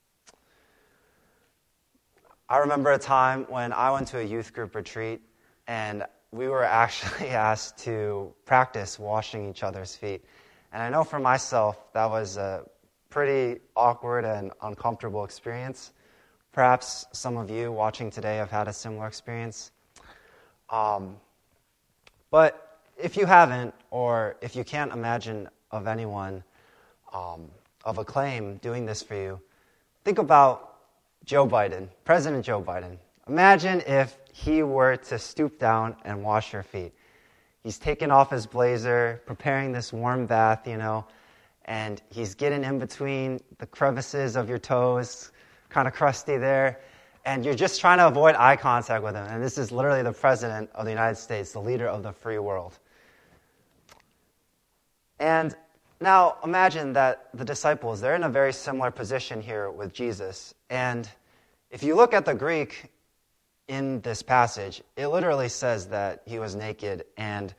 I 2.49 2.59
remember 2.59 2.93
a 2.93 2.99
time 2.99 3.47
when 3.49 3.73
I 3.73 3.91
went 3.91 4.09
to 4.09 4.19
a 4.19 4.23
youth 4.23 4.53
group 4.53 4.75
retreat 4.75 5.21
and 5.67 6.05
we 6.33 6.49
were 6.49 6.65
actually 6.83 7.31
asked 7.31 7.79
to 7.79 8.33
practice 8.45 8.99
washing 8.99 9.49
each 9.49 9.63
other's 9.63 9.97
feet. 9.97 10.25
And 10.73 10.83
I 10.83 10.89
know 10.89 11.03
for 11.03 11.19
myself, 11.19 11.93
that 11.95 12.09
was 12.09 12.37
a 12.37 12.65
pretty 13.11 13.61
awkward 13.77 14.25
and 14.25 14.53
uncomfortable 14.63 15.25
experience. 15.25 15.93
Perhaps 16.53 17.07
some 17.13 17.37
of 17.37 17.51
you 17.51 17.71
watching 17.71 18.11
today 18.11 18.37
have 18.37 18.51
had 18.51 18.69
a 18.69 18.73
similar 18.73 19.07
experience. 19.07 19.73
Um, 20.71 21.17
but 22.31 22.79
if 22.97 23.17
you 23.17 23.27
haven't, 23.27 23.75
or 23.91 24.37
if 24.41 24.55
you 24.55 24.65
can't 24.65 24.93
imagine 24.93 25.49
of 25.71 25.87
anyone 25.87 26.43
um, 27.13 27.51
of 27.85 27.99
acclaim 27.99 28.57
doing 28.59 28.87
this 28.87 29.03
for 29.03 29.15
you, 29.15 29.41
think 30.05 30.19
about 30.19 30.77
Joe 31.25 31.47
Biden, 31.47 31.89
President 32.05 32.45
Joe 32.45 32.63
Biden. 32.63 32.97
Imagine 33.29 33.81
if 33.87 34.17
he 34.33 34.63
were 34.63 34.97
to 34.97 35.19
stoop 35.19 35.59
down 35.59 35.97
and 36.05 36.23
wash 36.23 36.53
your 36.53 36.63
feet. 36.63 36.93
He's 37.63 37.79
taking 37.79 38.11
off 38.11 38.31
his 38.31 38.47
blazer, 38.47 39.21
preparing 39.27 39.73
this 39.73 39.93
warm 39.93 40.27
bath, 40.27 40.67
you 40.67 40.79
know, 40.79 41.05
and 41.71 42.03
he's 42.11 42.35
getting 42.35 42.65
in 42.65 42.81
between 42.81 43.39
the 43.59 43.67
crevices 43.67 44.35
of 44.35 44.49
your 44.49 44.59
toes, 44.59 45.31
kind 45.69 45.87
of 45.87 45.95
crusty 45.95 46.37
there, 46.37 46.81
and 47.25 47.45
you're 47.45 47.55
just 47.55 47.81
trying 47.81 47.99
to 47.99 48.09
avoid 48.09 48.35
eye 48.35 48.57
contact 48.57 49.05
with 49.05 49.15
him. 49.15 49.25
And 49.25 49.41
this 49.41 49.57
is 49.57 49.71
literally 49.71 50.03
the 50.03 50.13
president 50.13 50.69
of 50.75 50.85
the 50.85 50.91
United 50.91 51.15
States, 51.15 51.53
the 51.53 51.61
leader 51.61 51.87
of 51.87 52.03
the 52.03 52.13
free 52.13 52.41
world. 52.41 52.77
And 55.21 55.55
now 56.01 56.39
imagine 56.43 56.93
that 56.95 57.29
the 57.35 57.45
disciples, 57.45 58.01
they're 58.01 58.17
in 58.17 58.25
a 58.25 58.29
very 58.29 58.53
similar 58.53 58.91
position 58.91 59.41
here 59.41 59.71
with 59.71 59.93
Jesus. 59.93 60.53
And 60.71 61.09
if 61.71 61.85
you 61.85 61.95
look 61.95 62.13
at 62.13 62.25
the 62.25 62.35
Greek, 62.35 62.91
in 63.69 64.01
this 64.01 64.21
passage, 64.21 64.83
it 64.97 65.07
literally 65.07 65.49
says 65.49 65.87
that 65.87 66.23
he 66.27 66.41
was 66.41 66.57
naked, 66.57 67.05
and 67.17 67.55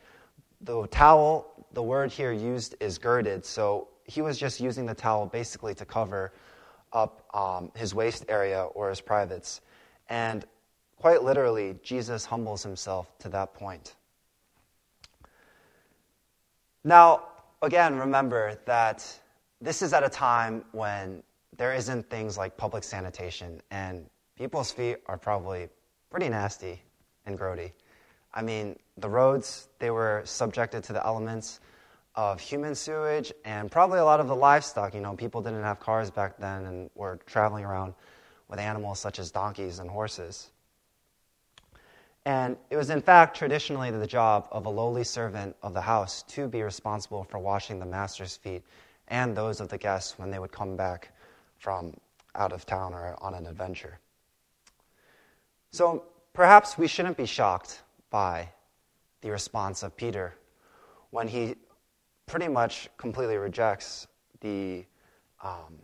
the 0.59 0.85
towel, 0.87 1.65
the 1.71 1.81
word 1.81 2.11
here 2.11 2.33
used 2.33 2.75
is 2.81 2.97
girded, 2.97 3.45
so 3.45 3.87
he 4.11 4.21
was 4.21 4.37
just 4.37 4.59
using 4.59 4.85
the 4.85 4.93
towel 4.93 5.25
basically 5.25 5.73
to 5.73 5.85
cover 5.85 6.33
up 6.91 7.23
um, 7.33 7.71
his 7.75 7.95
waist 7.95 8.25
area 8.27 8.63
or 8.63 8.89
his 8.89 8.99
privates. 8.99 9.61
And 10.09 10.45
quite 10.99 11.23
literally, 11.23 11.79
Jesus 11.81 12.25
humbles 12.25 12.61
himself 12.61 13.17
to 13.19 13.29
that 13.29 13.53
point. 13.53 13.95
Now, 16.83 17.29
again, 17.61 17.97
remember 17.97 18.59
that 18.65 19.07
this 19.61 19.81
is 19.81 19.93
at 19.93 20.03
a 20.03 20.09
time 20.09 20.65
when 20.73 21.23
there 21.55 21.73
isn't 21.73 22.09
things 22.09 22.37
like 22.37 22.57
public 22.57 22.83
sanitation, 22.83 23.61
and 23.71 24.05
people's 24.35 24.71
feet 24.71 24.97
are 25.05 25.17
probably 25.17 25.69
pretty 26.09 26.27
nasty 26.27 26.81
and 27.25 27.39
grody. 27.39 27.71
I 28.33 28.41
mean, 28.41 28.77
the 28.97 29.09
roads, 29.09 29.69
they 29.79 29.91
were 29.91 30.21
subjected 30.25 30.83
to 30.85 30.93
the 30.93 31.05
elements 31.05 31.61
of 32.15 32.39
human 32.39 32.75
sewage 32.75 33.31
and 33.45 33.71
probably 33.71 33.99
a 33.99 34.05
lot 34.05 34.19
of 34.19 34.27
the 34.27 34.35
livestock. 34.35 34.93
You 34.93 35.01
know, 35.01 35.15
people 35.15 35.41
didn't 35.41 35.63
have 35.63 35.79
cars 35.79 36.11
back 36.11 36.37
then 36.37 36.65
and 36.65 36.89
were 36.95 37.19
traveling 37.25 37.65
around 37.65 37.93
with 38.47 38.59
animals 38.59 38.99
such 38.99 39.19
as 39.19 39.31
donkeys 39.31 39.79
and 39.79 39.89
horses. 39.89 40.51
And 42.25 42.57
it 42.69 42.77
was, 42.77 42.89
in 42.89 43.01
fact, 43.01 43.35
traditionally 43.35 43.89
the 43.89 44.05
job 44.05 44.47
of 44.51 44.65
a 44.65 44.69
lowly 44.69 45.03
servant 45.03 45.55
of 45.63 45.73
the 45.73 45.81
house 45.81 46.23
to 46.23 46.47
be 46.47 46.61
responsible 46.61 47.23
for 47.23 47.39
washing 47.39 47.79
the 47.79 47.85
master's 47.85 48.37
feet 48.37 48.61
and 49.07 49.35
those 49.35 49.59
of 49.59 49.69
the 49.69 49.77
guests 49.77 50.19
when 50.19 50.29
they 50.29 50.37
would 50.37 50.51
come 50.51 50.75
back 50.75 51.13
from 51.57 51.93
out 52.35 52.51
of 52.51 52.65
town 52.65 52.93
or 52.93 53.15
on 53.21 53.33
an 53.33 53.47
adventure. 53.47 53.99
So 55.71 56.03
perhaps 56.33 56.77
we 56.77 56.87
shouldn't 56.87 57.17
be 57.17 57.25
shocked 57.25 57.81
by 58.09 58.49
the 59.21 59.31
response 59.31 59.81
of 59.81 59.95
Peter 59.95 60.35
when 61.09 61.27
he 61.27 61.55
pretty 62.31 62.47
much 62.47 62.87
completely 62.97 63.35
rejects 63.35 64.07
the 64.39 64.85
um, 65.43 65.75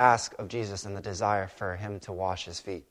ask 0.00 0.34
of 0.40 0.48
Jesus 0.48 0.84
and 0.84 0.96
the 0.96 1.00
desire 1.00 1.46
for 1.46 1.76
him 1.76 2.00
to 2.00 2.12
wash 2.12 2.44
his 2.44 2.58
feet. 2.58 2.84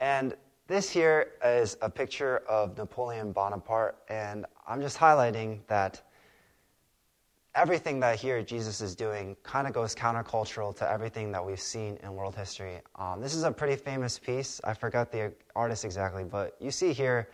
And 0.00 0.34
this 0.66 0.90
here 0.90 1.28
is 1.44 1.76
a 1.80 1.88
picture 1.88 2.38
of 2.48 2.76
Napoleon 2.76 3.30
Bonaparte, 3.30 3.96
and 4.08 4.44
I'm 4.66 4.80
just 4.80 4.98
highlighting 4.98 5.60
that 5.68 6.02
everything 7.54 8.00
that 8.00 8.18
here 8.18 8.42
Jesus 8.42 8.80
is 8.80 8.96
doing 8.96 9.36
kind 9.44 9.68
of 9.68 9.72
goes 9.72 9.94
countercultural 9.94 10.74
to 10.78 10.90
everything 10.90 11.30
that 11.30 11.46
we've 11.46 11.60
seen 11.60 11.96
in 12.02 12.14
world 12.14 12.34
history. 12.34 12.80
Um, 12.96 13.20
this 13.20 13.34
is 13.34 13.44
a 13.44 13.52
pretty 13.52 13.76
famous 13.76 14.18
piece. 14.18 14.60
I 14.64 14.74
forgot 14.74 15.12
the 15.12 15.32
artist 15.54 15.84
exactly, 15.84 16.24
but 16.24 16.56
you 16.60 16.72
see 16.72 16.92
here 16.92 17.28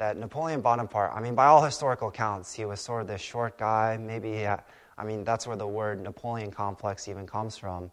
that 0.00 0.16
Napoleon 0.16 0.62
Bonaparte, 0.62 1.12
I 1.14 1.20
mean, 1.20 1.34
by 1.34 1.44
all 1.44 1.62
historical 1.62 2.08
accounts, 2.08 2.54
he 2.54 2.64
was 2.64 2.80
sort 2.80 3.02
of 3.02 3.06
this 3.06 3.20
short 3.20 3.58
guy. 3.58 3.98
Maybe, 3.98 4.32
had, 4.38 4.62
I 4.96 5.04
mean, 5.04 5.24
that's 5.24 5.46
where 5.46 5.58
the 5.58 5.66
word 5.66 6.02
Napoleon 6.02 6.50
complex 6.50 7.06
even 7.06 7.26
comes 7.26 7.58
from. 7.58 7.90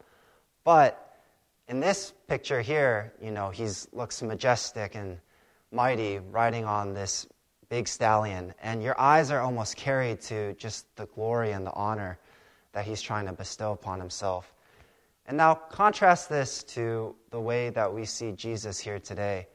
But 0.63 1.19
in 1.67 1.81
this 1.81 2.13
picture 2.29 2.61
here, 2.61 3.11
you 3.21 3.31
know, 3.31 3.49
he 3.49 3.67
looks 3.91 4.21
majestic 4.21 4.95
and 4.95 5.17
mighty 5.73 6.19
riding 6.19 6.63
on 6.63 6.93
this 6.93 7.27
big 7.67 7.89
stallion, 7.89 8.53
and 8.61 8.81
your 8.81 8.97
eyes 8.97 9.29
are 9.29 9.41
almost 9.41 9.75
carried 9.75 10.21
to 10.21 10.53
just 10.53 10.85
the 10.95 11.07
glory 11.07 11.51
and 11.51 11.65
the 11.65 11.73
honor 11.73 12.17
that 12.71 12.85
he's 12.85 13.01
trying 13.01 13.25
to 13.25 13.33
bestow 13.33 13.73
upon 13.73 13.99
himself. 13.99 14.53
And 15.25 15.35
now 15.35 15.55
contrast 15.55 16.29
this 16.29 16.63
to 16.75 17.17
the 17.31 17.41
way 17.41 17.69
that 17.71 17.93
we 17.93 18.05
see 18.05 18.31
Jesus 18.31 18.79
here 18.79 18.97
today. 18.97 19.47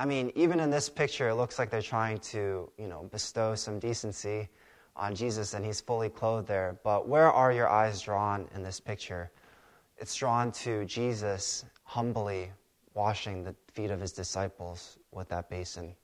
I 0.00 0.04
mean, 0.06 0.30
even 0.36 0.60
in 0.60 0.70
this 0.70 0.88
picture, 0.88 1.28
it 1.28 1.34
looks 1.34 1.58
like 1.58 1.70
they're 1.70 1.82
trying 1.82 2.18
to, 2.18 2.70
you 2.78 2.86
know, 2.86 3.08
bestow 3.10 3.56
some 3.56 3.80
decency 3.80 4.48
on 4.94 5.12
Jesus 5.12 5.54
and 5.54 5.64
he's 5.64 5.80
fully 5.80 6.08
clothed 6.08 6.46
there. 6.46 6.78
But 6.84 7.08
where 7.08 7.32
are 7.32 7.50
your 7.50 7.68
eyes 7.68 8.00
drawn 8.00 8.46
in 8.54 8.62
this 8.62 8.78
picture? 8.78 9.32
It's 9.96 10.14
drawn 10.14 10.52
to 10.52 10.84
Jesus 10.84 11.64
humbly 11.82 12.52
washing 12.94 13.42
the 13.42 13.56
feet 13.72 13.90
of 13.90 14.00
his 14.00 14.12
disciples 14.12 14.98
with 15.10 15.28
that 15.30 15.50
basin. 15.50 15.94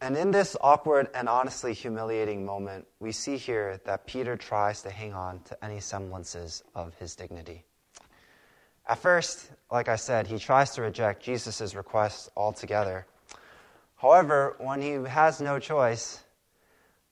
And 0.00 0.16
in 0.16 0.32
this 0.32 0.56
awkward 0.60 1.08
and 1.14 1.28
honestly 1.28 1.72
humiliating 1.72 2.44
moment, 2.44 2.86
we 2.98 3.12
see 3.12 3.36
here 3.36 3.80
that 3.84 4.06
Peter 4.06 4.36
tries 4.36 4.82
to 4.82 4.90
hang 4.90 5.14
on 5.14 5.40
to 5.44 5.64
any 5.64 5.80
semblances 5.80 6.64
of 6.74 6.94
his 6.96 7.14
dignity. 7.14 7.64
At 8.88 8.98
first, 8.98 9.50
like 9.70 9.88
I 9.88 9.96
said, 9.96 10.28
he 10.28 10.38
tries 10.38 10.70
to 10.74 10.82
reject 10.82 11.22
Jesus' 11.22 11.74
request 11.74 12.30
altogether. 12.36 13.06
However, 13.96 14.54
when 14.58 14.80
he 14.80 14.92
has 15.08 15.40
no 15.40 15.58
choice, 15.58 16.22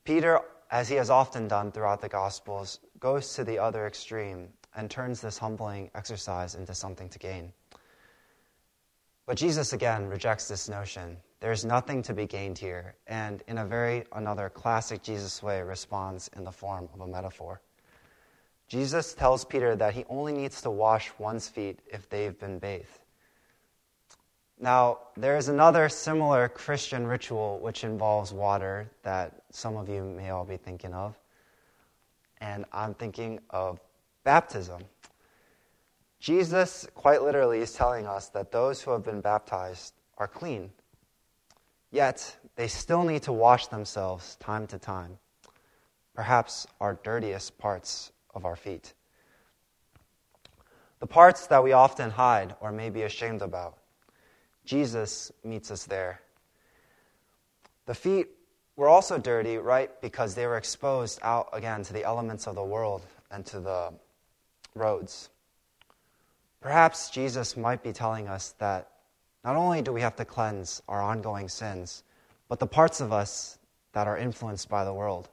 Peter, 0.05 0.41
as 0.71 0.89
he 0.89 0.95
has 0.95 1.11
often 1.11 1.49
done 1.49 1.73
throughout 1.73 2.01
the 2.01 2.09
Gospels, 2.09 2.79
goes 3.01 3.35
to 3.35 3.43
the 3.43 3.59
other 3.59 3.87
extreme 3.87 4.49
and 4.77 4.91
turns 4.91 5.21
this 5.21 5.39
humbling 5.39 5.91
exercise 5.95 6.55
into 6.55 6.75
something 6.75 7.09
to 7.09 7.19
gain. 7.19 7.53
But 9.27 9.37
Jesus 9.37 9.73
again 9.73 10.07
rejects 10.07 10.47
this 10.47 10.69
notion. 10.69 11.17
There's 11.41 11.65
nothing 11.65 12.03
to 12.03 12.15
be 12.15 12.27
gained 12.27 12.59
here, 12.59 12.95
and 13.07 13.43
in 13.49 13.59
a 13.59 13.67
very 13.67 14.05
another 14.13 14.49
classic 14.49 15.03
Jesus 15.03 15.43
way 15.43 15.63
responds 15.63 16.29
in 16.37 16.45
the 16.45 16.53
form 16.53 16.89
of 16.95 17.01
a 17.01 17.07
metaphor. 17.07 17.61
Jesus 18.69 19.15
tells 19.15 19.45
Peter 19.45 19.77
that 19.77 19.95
he 19.95 20.05
only 20.09 20.33
needs 20.33 20.63
to 20.63 20.71
wash 20.71 21.11
one's 21.19 21.49
feet 21.49 21.81
if 21.87 22.09
they've 22.09 22.39
been 22.39 22.59
bathed. 22.59 23.01
Now, 24.59 24.99
there 25.17 25.37
is 25.37 25.49
another 25.49 25.89
similar 25.89 26.49
Christian 26.49 27.07
ritual 27.07 27.59
which 27.59 27.85
involves 27.85 28.33
water 28.33 28.91
that 29.03 29.43
some 29.51 29.77
of 29.77 29.89
you 29.89 30.05
may 30.05 30.31
all 30.31 30.45
be 30.45 30.57
thinking 30.57 30.95
of. 30.95 31.19
And 32.41 32.65
I'm 32.73 32.95
thinking 32.95 33.41
of 33.51 33.81
baptism. 34.23 34.83
Jesus, 36.21 36.87
quite 36.95 37.23
literally, 37.23 37.61
is 37.61 37.73
telling 37.73 38.07
us 38.07 38.29
that 38.31 38.51
those 38.51 38.81
who 38.81 38.93
have 38.93 39.05
been 39.05 39.21
baptized 39.21 39.93
are 40.17 40.29
clean. 40.29 40.71
Yet, 41.91 42.37
they 42.57 42.69
still 42.69 43.05
need 43.05 43.23
to 43.25 43.33
wash 43.33 43.67
themselves 43.67 44.37
time 44.37 44.67
to 44.69 44.79
time, 44.79 45.19
perhaps 46.15 46.67
our 46.81 46.99
dirtiest 47.03 47.59
parts 47.59 48.13
of 48.35 48.45
our 48.45 48.57
feet. 48.57 48.95
The 51.01 51.07
parts 51.07 51.47
that 51.49 51.63
we 51.63 51.73
often 51.73 52.11
hide 52.11 52.55
or 52.61 52.73
may 52.73 52.91
be 52.91 53.03
ashamed 53.03 53.43
about. 53.43 53.79
Jesus 54.65 55.31
meets 55.45 55.71
us 55.71 55.85
there. 55.85 56.21
The 57.87 57.95
feet 57.95 58.29
were 58.77 58.89
also 58.89 59.19
dirty, 59.19 59.59
right, 59.59 59.91
because 60.01 60.35
they 60.35 60.47
were 60.47 60.57
exposed 60.57 61.19
out 61.23 61.49
again 61.53 61.83
to 61.85 61.93
the 61.93 62.05
elements 62.05 62.47
of 62.47 62.55
the 62.55 62.65
world 62.65 63.03
and 63.31 63.45
to 63.47 63.61
the 63.61 63.93
roads. 64.75 65.29
Perhaps 66.61 67.11
Jesus 67.11 67.57
might 67.57 67.83
be 67.83 67.93
telling 67.93 68.27
us 68.27 68.55
that 68.59 68.89
not 69.45 69.57
only 69.57 69.83
do 69.83 69.93
we 69.93 70.01
have 70.01 70.17
to 70.17 70.25
cleanse 70.25 70.81
our 70.89 71.03
ongoing 71.03 71.49
sins, 71.49 72.03
but 72.49 72.59
the 72.59 72.67
parts 72.67 73.01
of 73.03 73.13
us 73.13 73.59
that 73.93 74.07
are 74.07 74.17
influenced 74.17 74.69
by 74.71 74.85
the 74.85 74.93
world, 74.93 75.29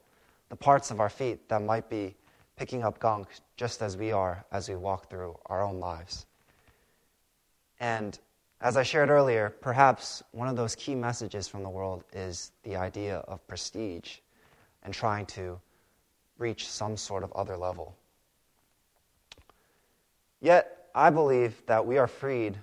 the 0.49 0.55
parts 0.55 0.91
of 0.91 0.99
our 0.99 1.09
feet 1.09 1.47
that 1.47 1.61
might 1.61 1.89
be 1.89 2.15
picking 2.61 2.83
up 2.83 2.99
gunk 2.99 3.27
just 3.57 3.81
as 3.81 3.97
we 3.97 4.11
are 4.11 4.45
as 4.51 4.69
we 4.69 4.75
walk 4.75 5.09
through 5.09 5.35
our 5.47 5.63
own 5.63 5.79
lives. 5.79 6.27
And 7.79 8.19
as 8.61 8.77
I 8.77 8.83
shared 8.83 9.09
earlier, 9.09 9.49
perhaps 9.61 10.21
one 10.29 10.47
of 10.47 10.55
those 10.55 10.75
key 10.75 10.93
messages 10.93 11.47
from 11.47 11.63
the 11.63 11.69
world 11.69 12.03
is 12.13 12.51
the 12.61 12.75
idea 12.75 13.17
of 13.27 13.47
prestige 13.47 14.17
and 14.83 14.93
trying 14.93 15.25
to 15.37 15.59
reach 16.37 16.67
some 16.67 16.95
sort 16.97 17.23
of 17.23 17.33
other 17.33 17.57
level. 17.57 17.95
Yet, 20.39 20.85
I 20.93 21.09
believe 21.09 21.65
that 21.65 21.83
we 21.83 21.97
are 21.97 22.05
freed 22.05 22.59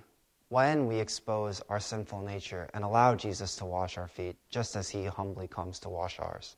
when 0.47 0.87
we 0.87 0.95
expose 0.95 1.61
our 1.67 1.81
sinful 1.81 2.21
nature 2.21 2.69
and 2.73 2.85
allow 2.85 3.15
Jesus 3.15 3.57
to 3.57 3.65
wash 3.65 3.97
our 3.97 4.07
feet, 4.07 4.37
just 4.49 4.77
as 4.77 4.87
he 4.87 5.03
humbly 5.03 5.49
comes 5.49 5.77
to 5.79 5.89
wash 5.89 6.19
ours. 6.19 6.55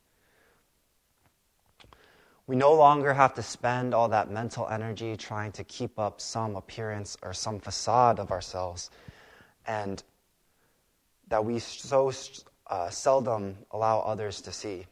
We 2.52 2.58
no 2.58 2.74
longer 2.74 3.14
have 3.14 3.32
to 3.36 3.42
spend 3.42 3.94
all 3.94 4.10
that 4.10 4.30
mental 4.30 4.68
energy 4.68 5.16
trying 5.16 5.52
to 5.52 5.64
keep 5.64 5.98
up 5.98 6.20
some 6.20 6.54
appearance 6.54 7.16
or 7.22 7.32
some 7.32 7.58
facade 7.58 8.18
of 8.18 8.30
ourselves, 8.30 8.90
and 9.66 10.02
that 11.28 11.42
we 11.42 11.58
so 11.60 12.12
uh, 12.66 12.90
seldom 12.90 13.56
allow 13.70 14.00
others 14.00 14.42
to 14.42 14.52
see. 14.52 14.84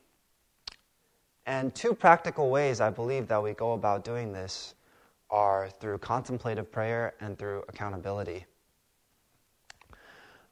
And 1.45 1.75
two 1.75 1.93
practical 1.93 2.49
ways 2.49 2.81
I 2.81 2.89
believe 2.89 3.29
that 3.29 3.43
we 3.43 3.53
go 3.53 3.75
about 3.75 4.05
doing 4.05 4.33
this 4.33 4.75
are 5.29 5.69
through 5.69 5.99
contemplative 5.99 6.73
prayer 6.73 7.13
and 7.21 7.39
through 7.39 7.65
accountability. 7.69 8.47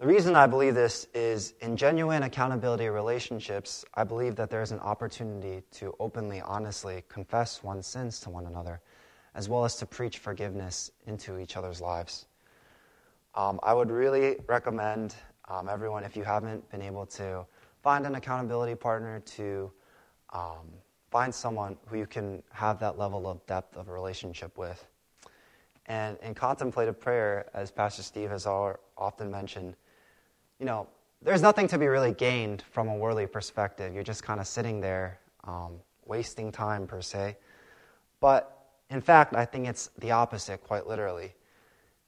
The 0.00 0.06
reason 0.06 0.36
I 0.36 0.46
believe 0.46 0.76
this 0.76 1.08
is 1.12 1.54
in 1.60 1.76
genuine 1.76 2.22
accountability 2.22 2.88
relationships, 2.88 3.84
I 3.94 4.04
believe 4.04 4.36
that 4.36 4.48
there 4.48 4.62
is 4.62 4.70
an 4.70 4.78
opportunity 4.78 5.64
to 5.72 5.92
openly, 5.98 6.40
honestly 6.40 7.02
confess 7.08 7.64
one's 7.64 7.88
sins 7.88 8.20
to 8.20 8.30
one 8.30 8.46
another, 8.46 8.80
as 9.34 9.48
well 9.48 9.64
as 9.64 9.74
to 9.78 9.86
preach 9.86 10.18
forgiveness 10.18 10.92
into 11.08 11.40
each 11.40 11.56
other's 11.56 11.80
lives. 11.80 12.26
Um, 13.34 13.58
I 13.60 13.74
would 13.74 13.90
really 13.90 14.36
recommend 14.46 15.16
um, 15.48 15.68
everyone, 15.68 16.04
if 16.04 16.16
you 16.16 16.22
haven't 16.22 16.70
been 16.70 16.82
able 16.82 17.06
to 17.06 17.44
find 17.82 18.06
an 18.06 18.14
accountability 18.14 18.76
partner, 18.76 19.18
to 19.18 19.72
um, 20.32 20.70
find 21.10 21.34
someone 21.34 21.76
who 21.86 21.98
you 21.98 22.06
can 22.06 22.40
have 22.52 22.78
that 22.78 22.98
level 22.98 23.26
of 23.26 23.44
depth 23.46 23.76
of 23.76 23.88
a 23.88 23.92
relationship 23.92 24.58
with. 24.58 24.86
And 25.86 26.18
in 26.22 26.36
contemplative 26.36 27.00
prayer, 27.00 27.50
as 27.52 27.72
Pastor 27.72 28.04
Steve 28.04 28.30
has 28.30 28.46
often 28.46 29.28
mentioned, 29.28 29.74
you 30.58 30.66
know, 30.66 30.86
there's 31.22 31.42
nothing 31.42 31.68
to 31.68 31.78
be 31.78 31.86
really 31.86 32.12
gained 32.12 32.62
from 32.70 32.88
a 32.88 32.96
worldly 32.96 33.26
perspective. 33.26 33.94
You're 33.94 34.04
just 34.04 34.22
kind 34.22 34.40
of 34.40 34.46
sitting 34.46 34.80
there, 34.80 35.18
um, 35.44 35.74
wasting 36.06 36.52
time 36.52 36.86
per 36.86 37.00
se. 37.02 37.36
But 38.20 38.66
in 38.90 39.00
fact, 39.00 39.34
I 39.34 39.44
think 39.44 39.66
it's 39.66 39.90
the 39.98 40.12
opposite, 40.12 40.62
quite 40.62 40.86
literally. 40.86 41.34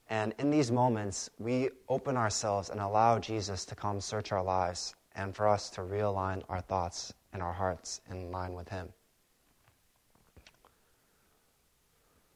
And 0.08 0.34
in 0.38 0.50
these 0.50 0.72
moments, 0.72 1.30
we 1.38 1.70
open 1.88 2.16
ourselves 2.16 2.70
and 2.70 2.80
allow 2.80 3.18
Jesus 3.18 3.64
to 3.66 3.74
come 3.74 4.00
search 4.00 4.32
our 4.32 4.42
lives 4.42 4.94
and 5.14 5.34
for 5.34 5.48
us 5.48 5.70
to 5.70 5.82
realign 5.82 6.42
our 6.48 6.60
thoughts 6.60 7.12
and 7.32 7.42
our 7.42 7.52
hearts 7.52 8.00
in 8.10 8.30
line 8.30 8.54
with 8.54 8.68
Him. 8.68 8.88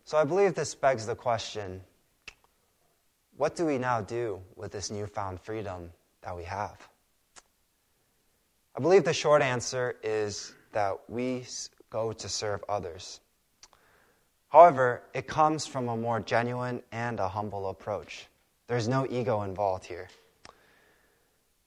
So 0.05 0.18
I 0.18 0.24
believe 0.24 0.55
this 0.55 0.74
begs 0.74 1.07
the 1.07 1.14
question 1.14 1.81
what 3.37 3.57
do 3.57 3.66
we 3.66 3.79
now 3.79 4.00
do 4.00 4.40
with 4.55 4.70
this 4.70 4.92
newfound 4.92 5.40
freedom 5.40 5.90
that 6.24 6.37
we 6.37 6.44
have? 6.44 6.76
I 8.76 8.80
believe 8.80 9.04
the 9.04 9.12
short 9.12 9.42
answer 9.42 9.96
is 10.02 10.52
that 10.72 10.98
we 11.08 11.44
go 11.90 12.12
to 12.12 12.28
serve 12.28 12.64
others. 12.68 13.20
However, 14.48 15.02
it 15.14 15.26
comes 15.26 15.66
from 15.66 15.88
a 15.88 15.96
more 15.96 16.20
genuine 16.20 16.82
and 16.92 17.20
a 17.20 17.28
humble 17.28 17.68
approach. 17.68 18.26
There's 18.66 18.88
no 18.88 19.06
ego 19.08 19.42
involved 19.42 19.84
here. 19.84 20.08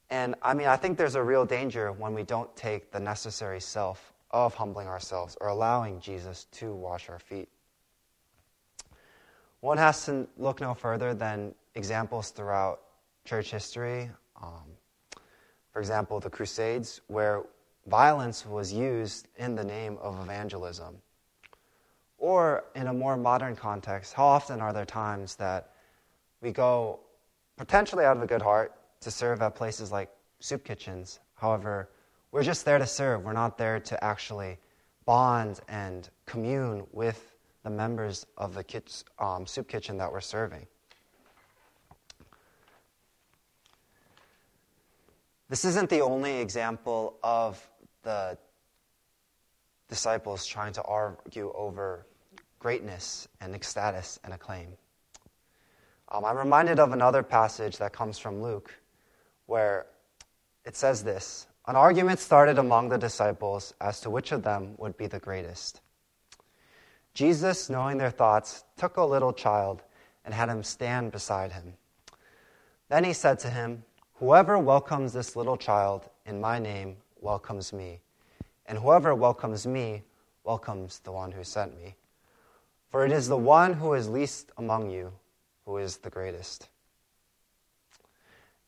And 0.09 0.35
I 0.41 0.53
mean, 0.53 0.67
I 0.67 0.77
think 0.77 0.97
there's 0.97 1.15
a 1.15 1.23
real 1.23 1.45
danger 1.45 1.91
when 1.91 2.13
we 2.13 2.23
don't 2.23 2.53
take 2.55 2.91
the 2.91 2.99
necessary 2.99 3.59
self 3.59 4.13
of 4.31 4.53
humbling 4.53 4.87
ourselves 4.87 5.37
or 5.39 5.49
allowing 5.49 5.99
Jesus 5.99 6.45
to 6.53 6.73
wash 6.73 7.09
our 7.09 7.19
feet. 7.19 7.49
One 9.59 9.77
has 9.77 10.05
to 10.05 10.27
look 10.37 10.61
no 10.61 10.73
further 10.73 11.13
than 11.13 11.55
examples 11.75 12.31
throughout 12.31 12.81
church 13.25 13.51
history 13.51 14.09
um, 14.41 14.63
for 15.71 15.79
example, 15.79 16.19
the 16.19 16.29
Crusades, 16.29 17.01
where 17.07 17.43
violence 17.87 18.45
was 18.45 18.73
used 18.73 19.27
in 19.37 19.55
the 19.55 19.63
name 19.63 19.97
of 20.01 20.19
evangelism. 20.21 20.97
Or 22.17 22.65
in 22.75 22.87
a 22.87 22.93
more 22.93 23.15
modern 23.15 23.55
context, 23.55 24.13
how 24.13 24.25
often 24.25 24.59
are 24.59 24.73
there 24.73 24.85
times 24.85 25.35
that 25.35 25.73
we 26.41 26.51
go 26.51 26.99
potentially 27.57 28.05
out 28.05 28.17
of 28.17 28.23
a 28.23 28.27
good 28.27 28.41
heart 28.41 28.73
to 29.01 29.11
serve 29.11 29.41
at 29.41 29.55
places 29.55 29.91
like 29.91 30.09
soup 30.39 30.63
kitchens? 30.63 31.19
However, 31.35 31.89
we're 32.31 32.43
just 32.43 32.65
there 32.65 32.79
to 32.79 32.87
serve. 32.87 33.23
We're 33.23 33.33
not 33.33 33.57
there 33.57 33.79
to 33.79 34.03
actually 34.03 34.57
bond 35.05 35.61
and 35.67 36.09
commune 36.25 36.85
with 36.91 37.35
the 37.63 37.69
members 37.69 38.25
of 38.37 38.53
the 38.53 38.81
um, 39.19 39.45
soup 39.45 39.67
kitchen 39.67 39.97
that 39.97 40.11
we're 40.11 40.21
serving. 40.21 40.65
This 45.49 45.63
isn't 45.63 45.89
the 45.89 46.01
only 46.01 46.39
example 46.39 47.17
of 47.23 47.65
the 48.03 48.37
disciples 49.87 50.45
trying 50.45 50.73
to 50.73 50.83
argue 50.83 51.53
over 51.55 52.05
greatness 52.59 53.27
and 53.39 53.63
status 53.63 54.19
and 54.23 54.33
acclaim. 54.33 54.67
Um, 56.09 56.25
I'm 56.25 56.37
reminded 56.37 56.79
of 56.79 56.91
another 56.91 57.23
passage 57.23 57.77
that 57.77 57.93
comes 57.93 58.17
from 58.17 58.41
Luke 58.41 58.73
where 59.45 59.85
it 60.65 60.75
says 60.75 61.03
this 61.03 61.47
An 61.65 61.75
argument 61.75 62.19
started 62.19 62.57
among 62.57 62.89
the 62.89 62.97
disciples 62.97 63.73
as 63.79 64.01
to 64.01 64.09
which 64.09 64.33
of 64.33 64.43
them 64.43 64.75
would 64.77 64.97
be 64.97 65.07
the 65.07 65.19
greatest. 65.19 65.81
Jesus, 67.13 67.69
knowing 67.69 67.97
their 67.97 68.11
thoughts, 68.11 68.63
took 68.77 68.97
a 68.97 69.03
little 69.03 69.33
child 69.33 69.81
and 70.23 70.33
had 70.33 70.49
him 70.49 70.61
stand 70.61 71.11
beside 71.11 71.53
him. 71.53 71.73
Then 72.89 73.03
he 73.03 73.13
said 73.13 73.39
to 73.39 73.49
him, 73.49 73.83
Whoever 74.19 74.57
welcomes 74.57 75.13
this 75.13 75.35
little 75.35 75.57
child 75.57 76.09
in 76.25 76.41
my 76.41 76.57
name 76.57 76.97
welcomes 77.21 77.71
me, 77.71 77.99
and 78.65 78.75
whoever 78.75 79.13
welcomes 79.13 79.67
me 79.67 80.01
welcomes 80.43 80.97
the 80.99 81.11
one 81.11 81.31
who 81.31 81.43
sent 81.43 81.77
me. 81.77 81.95
For 82.89 83.05
it 83.05 83.11
is 83.11 83.27
the 83.27 83.37
one 83.37 83.73
who 83.73 83.93
is 83.93 84.09
least 84.09 84.51
among 84.57 84.89
you 84.89 85.13
who 85.65 85.77
is 85.77 85.97
the 85.97 86.09
greatest. 86.09 86.67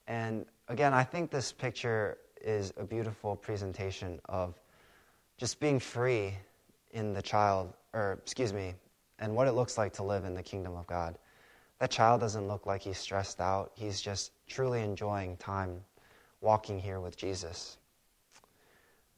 And 0.05 0.45
again, 0.67 0.93
I 0.93 1.03
think 1.03 1.31
this 1.31 1.51
picture 1.51 2.19
is 2.39 2.71
a 2.77 2.83
beautiful 2.83 3.35
presentation 3.35 4.19
of 4.25 4.53
just 5.39 5.59
being 5.59 5.79
free 5.79 6.35
in 6.91 7.11
the 7.11 7.23
child, 7.23 7.73
or 7.93 8.19
excuse 8.21 8.53
me, 8.53 8.75
and 9.17 9.35
what 9.35 9.47
it 9.47 9.53
looks 9.53 9.79
like 9.79 9.93
to 9.93 10.03
live 10.03 10.25
in 10.25 10.35
the 10.35 10.43
kingdom 10.43 10.75
of 10.75 10.85
God. 10.85 11.17
That 11.79 11.89
child 11.89 12.21
doesn't 12.21 12.47
look 12.47 12.67
like 12.67 12.83
he's 12.83 12.99
stressed 12.99 13.41
out. 13.41 13.71
He's 13.73 13.99
just 13.99 14.31
truly 14.49 14.81
enjoying 14.81 15.37
time 15.37 15.81
walking 16.41 16.79
here 16.79 16.99
with 16.99 17.15
Jesus. 17.15 17.77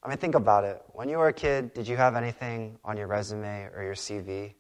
I 0.04 0.10
mean, 0.10 0.18
think 0.18 0.36
about 0.36 0.64
it. 0.64 0.84
When 0.94 1.10
you 1.10 1.18
were 1.18 1.28
a 1.28 1.34
kid, 1.34 1.74
did 1.74 1.88
you 1.88 1.96
have 1.96 2.16
anything 2.16 2.78
on 2.84 2.98
your 2.98 3.08
resume 3.08 3.70
or 3.76 3.84
your 3.84 3.96
CV? 3.96 4.54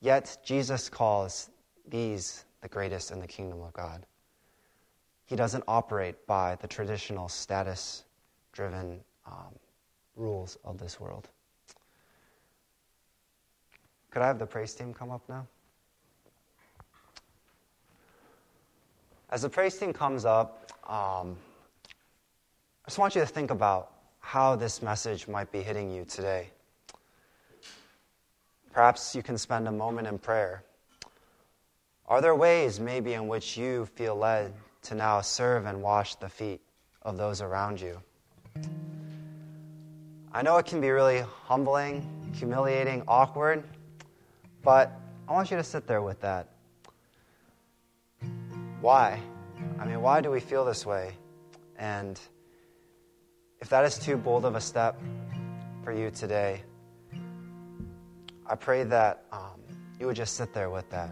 Yet, 0.00 0.38
Jesus 0.44 0.88
calls 0.88 1.50
these 1.88 2.44
the 2.60 2.68
greatest 2.68 3.10
in 3.10 3.20
the 3.20 3.26
kingdom 3.26 3.62
of 3.62 3.72
God. 3.72 4.04
He 5.26 5.36
doesn't 5.36 5.64
operate 5.68 6.26
by 6.26 6.56
the 6.56 6.66
traditional 6.66 7.28
status 7.28 8.04
driven 8.52 9.00
um, 9.26 9.54
rules 10.16 10.58
of 10.64 10.78
this 10.78 10.98
world. 10.98 11.28
Could 14.10 14.22
I 14.22 14.26
have 14.26 14.40
the 14.40 14.46
praise 14.46 14.74
team 14.74 14.92
come 14.92 15.10
up 15.10 15.22
now? 15.28 15.46
As 19.30 19.42
the 19.42 19.48
praise 19.48 19.78
team 19.78 19.92
comes 19.92 20.24
up, 20.24 20.72
um, 20.88 21.36
I 22.84 22.88
just 22.88 22.98
want 22.98 23.14
you 23.14 23.20
to 23.20 23.26
think 23.26 23.52
about 23.52 23.92
how 24.18 24.56
this 24.56 24.82
message 24.82 25.28
might 25.28 25.52
be 25.52 25.62
hitting 25.62 25.88
you 25.88 26.04
today. 26.04 26.50
Perhaps 28.72 29.14
you 29.14 29.22
can 29.22 29.38
spend 29.38 29.68
a 29.68 29.72
moment 29.72 30.08
in 30.08 30.18
prayer. 30.18 30.64
Are 32.08 32.20
there 32.20 32.34
ways, 32.34 32.80
maybe, 32.80 33.12
in 33.12 33.28
which 33.28 33.56
you 33.56 33.86
feel 33.94 34.16
led 34.16 34.52
to 34.82 34.96
now 34.96 35.20
serve 35.20 35.66
and 35.66 35.80
wash 35.80 36.16
the 36.16 36.28
feet 36.28 36.60
of 37.02 37.16
those 37.16 37.40
around 37.40 37.80
you? 37.80 38.02
I 40.32 40.42
know 40.42 40.56
it 40.56 40.66
can 40.66 40.80
be 40.80 40.90
really 40.90 41.22
humbling, 41.44 42.32
humiliating, 42.34 43.04
awkward, 43.06 43.62
but 44.64 44.90
I 45.28 45.32
want 45.32 45.52
you 45.52 45.56
to 45.56 45.64
sit 45.64 45.86
there 45.86 46.02
with 46.02 46.20
that. 46.20 46.48
Why? 48.80 49.20
I 49.78 49.84
mean, 49.84 50.00
why 50.00 50.20
do 50.20 50.30
we 50.30 50.40
feel 50.40 50.64
this 50.64 50.86
way? 50.86 51.12
And 51.78 52.18
if 53.60 53.68
that 53.68 53.84
is 53.84 53.98
too 53.98 54.16
bold 54.16 54.44
of 54.44 54.54
a 54.54 54.60
step 54.60 55.00
for 55.84 55.92
you 55.92 56.10
today, 56.10 56.62
I 58.46 58.54
pray 58.54 58.84
that 58.84 59.24
um, 59.32 59.60
you 59.98 60.06
would 60.06 60.16
just 60.16 60.34
sit 60.34 60.54
there 60.54 60.70
with 60.70 60.88
that. 60.90 61.10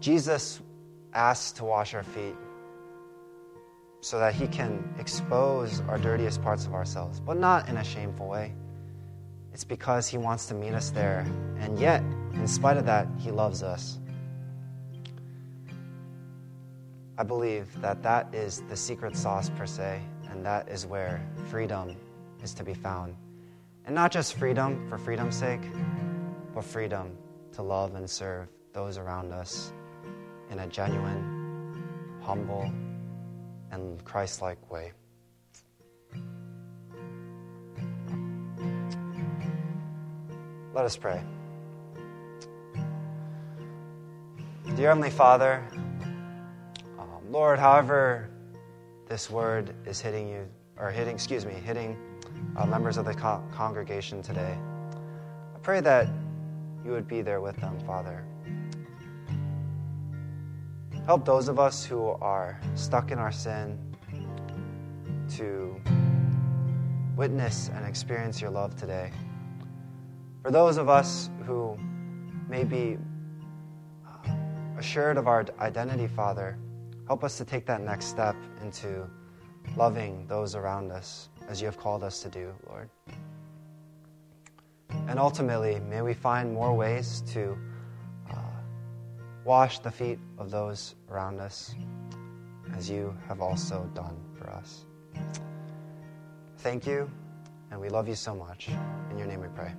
Jesus 0.00 0.60
asks 1.14 1.52
to 1.52 1.64
wash 1.64 1.94
our 1.94 2.02
feet 2.02 2.34
so 4.00 4.18
that 4.18 4.34
he 4.34 4.46
can 4.48 4.94
expose 4.98 5.80
our 5.82 5.98
dirtiest 5.98 6.42
parts 6.42 6.66
of 6.66 6.74
ourselves, 6.74 7.20
but 7.20 7.36
not 7.36 7.68
in 7.68 7.76
a 7.76 7.84
shameful 7.84 8.26
way. 8.26 8.52
It's 9.52 9.64
because 9.64 10.08
he 10.08 10.18
wants 10.18 10.46
to 10.46 10.54
meet 10.54 10.72
us 10.72 10.90
there. 10.90 11.26
And 11.58 11.78
yet, 11.78 12.02
in 12.34 12.48
spite 12.48 12.76
of 12.76 12.86
that, 12.86 13.06
he 13.18 13.30
loves 13.30 13.62
us. 13.62 13.98
I 17.20 17.22
believe 17.22 17.78
that 17.82 18.02
that 18.02 18.34
is 18.34 18.62
the 18.70 18.76
secret 18.76 19.14
sauce 19.14 19.50
per 19.50 19.66
se, 19.66 20.00
and 20.30 20.42
that 20.46 20.70
is 20.70 20.86
where 20.86 21.20
freedom 21.50 21.94
is 22.42 22.54
to 22.54 22.64
be 22.64 22.72
found. 22.72 23.14
And 23.84 23.94
not 23.94 24.10
just 24.10 24.38
freedom 24.38 24.88
for 24.88 24.96
freedom's 24.96 25.36
sake, 25.36 25.60
but 26.54 26.64
freedom 26.64 27.14
to 27.52 27.60
love 27.60 27.94
and 27.94 28.08
serve 28.08 28.48
those 28.72 28.96
around 28.96 29.34
us 29.34 29.70
in 30.50 30.60
a 30.60 30.66
genuine, 30.66 31.84
humble, 32.22 32.72
and 33.70 34.02
Christ 34.02 34.40
like 34.40 34.70
way. 34.70 34.92
Let 40.72 40.86
us 40.86 40.96
pray. 40.96 41.22
Dear 44.74 44.88
Heavenly 44.88 45.10
Father, 45.10 45.62
Lord, 47.30 47.60
however 47.60 48.28
this 49.06 49.30
word 49.30 49.72
is 49.86 50.00
hitting 50.00 50.28
you, 50.28 50.48
or 50.76 50.90
hitting, 50.90 51.14
excuse 51.14 51.46
me, 51.46 51.52
hitting 51.52 51.96
uh, 52.56 52.66
members 52.66 52.96
of 52.96 53.04
the 53.04 53.14
co- 53.14 53.44
congregation 53.52 54.20
today, 54.20 54.58
I 55.54 55.58
pray 55.62 55.80
that 55.80 56.08
you 56.84 56.90
would 56.90 57.06
be 57.06 57.22
there 57.22 57.40
with 57.40 57.54
them, 57.58 57.78
Father. 57.86 58.24
Help 61.06 61.24
those 61.24 61.46
of 61.46 61.60
us 61.60 61.84
who 61.84 62.08
are 62.20 62.60
stuck 62.74 63.12
in 63.12 63.18
our 63.20 63.30
sin 63.30 63.78
to 65.36 65.80
witness 67.14 67.70
and 67.76 67.86
experience 67.86 68.40
your 68.40 68.50
love 68.50 68.74
today. 68.74 69.12
For 70.42 70.50
those 70.50 70.78
of 70.78 70.88
us 70.88 71.30
who 71.46 71.78
may 72.48 72.64
be 72.64 72.98
uh, 74.04 74.32
assured 74.78 75.16
of 75.16 75.28
our 75.28 75.46
identity, 75.60 76.08
Father, 76.08 76.58
help 77.10 77.24
us 77.24 77.36
to 77.38 77.44
take 77.44 77.66
that 77.66 77.80
next 77.80 78.04
step 78.06 78.36
into 78.62 79.04
loving 79.76 80.24
those 80.28 80.54
around 80.54 80.92
us 80.92 81.28
as 81.48 81.60
you 81.60 81.66
have 81.66 81.76
called 81.76 82.04
us 82.04 82.22
to 82.22 82.28
do, 82.28 82.54
Lord. 82.68 82.88
And 85.08 85.18
ultimately, 85.18 85.80
may 85.80 86.02
we 86.02 86.14
find 86.14 86.54
more 86.54 86.72
ways 86.72 87.24
to 87.32 87.58
uh, 88.30 88.36
wash 89.44 89.80
the 89.80 89.90
feet 89.90 90.20
of 90.38 90.52
those 90.52 90.94
around 91.10 91.40
us 91.40 91.74
as 92.76 92.88
you 92.88 93.12
have 93.26 93.40
also 93.40 93.90
done 93.92 94.16
for 94.38 94.48
us. 94.48 94.84
Thank 96.58 96.86
you, 96.86 97.10
and 97.72 97.80
we 97.80 97.88
love 97.88 98.06
you 98.06 98.14
so 98.14 98.36
much. 98.36 98.68
In 99.10 99.18
your 99.18 99.26
name 99.26 99.40
we 99.40 99.48
pray. 99.48 99.72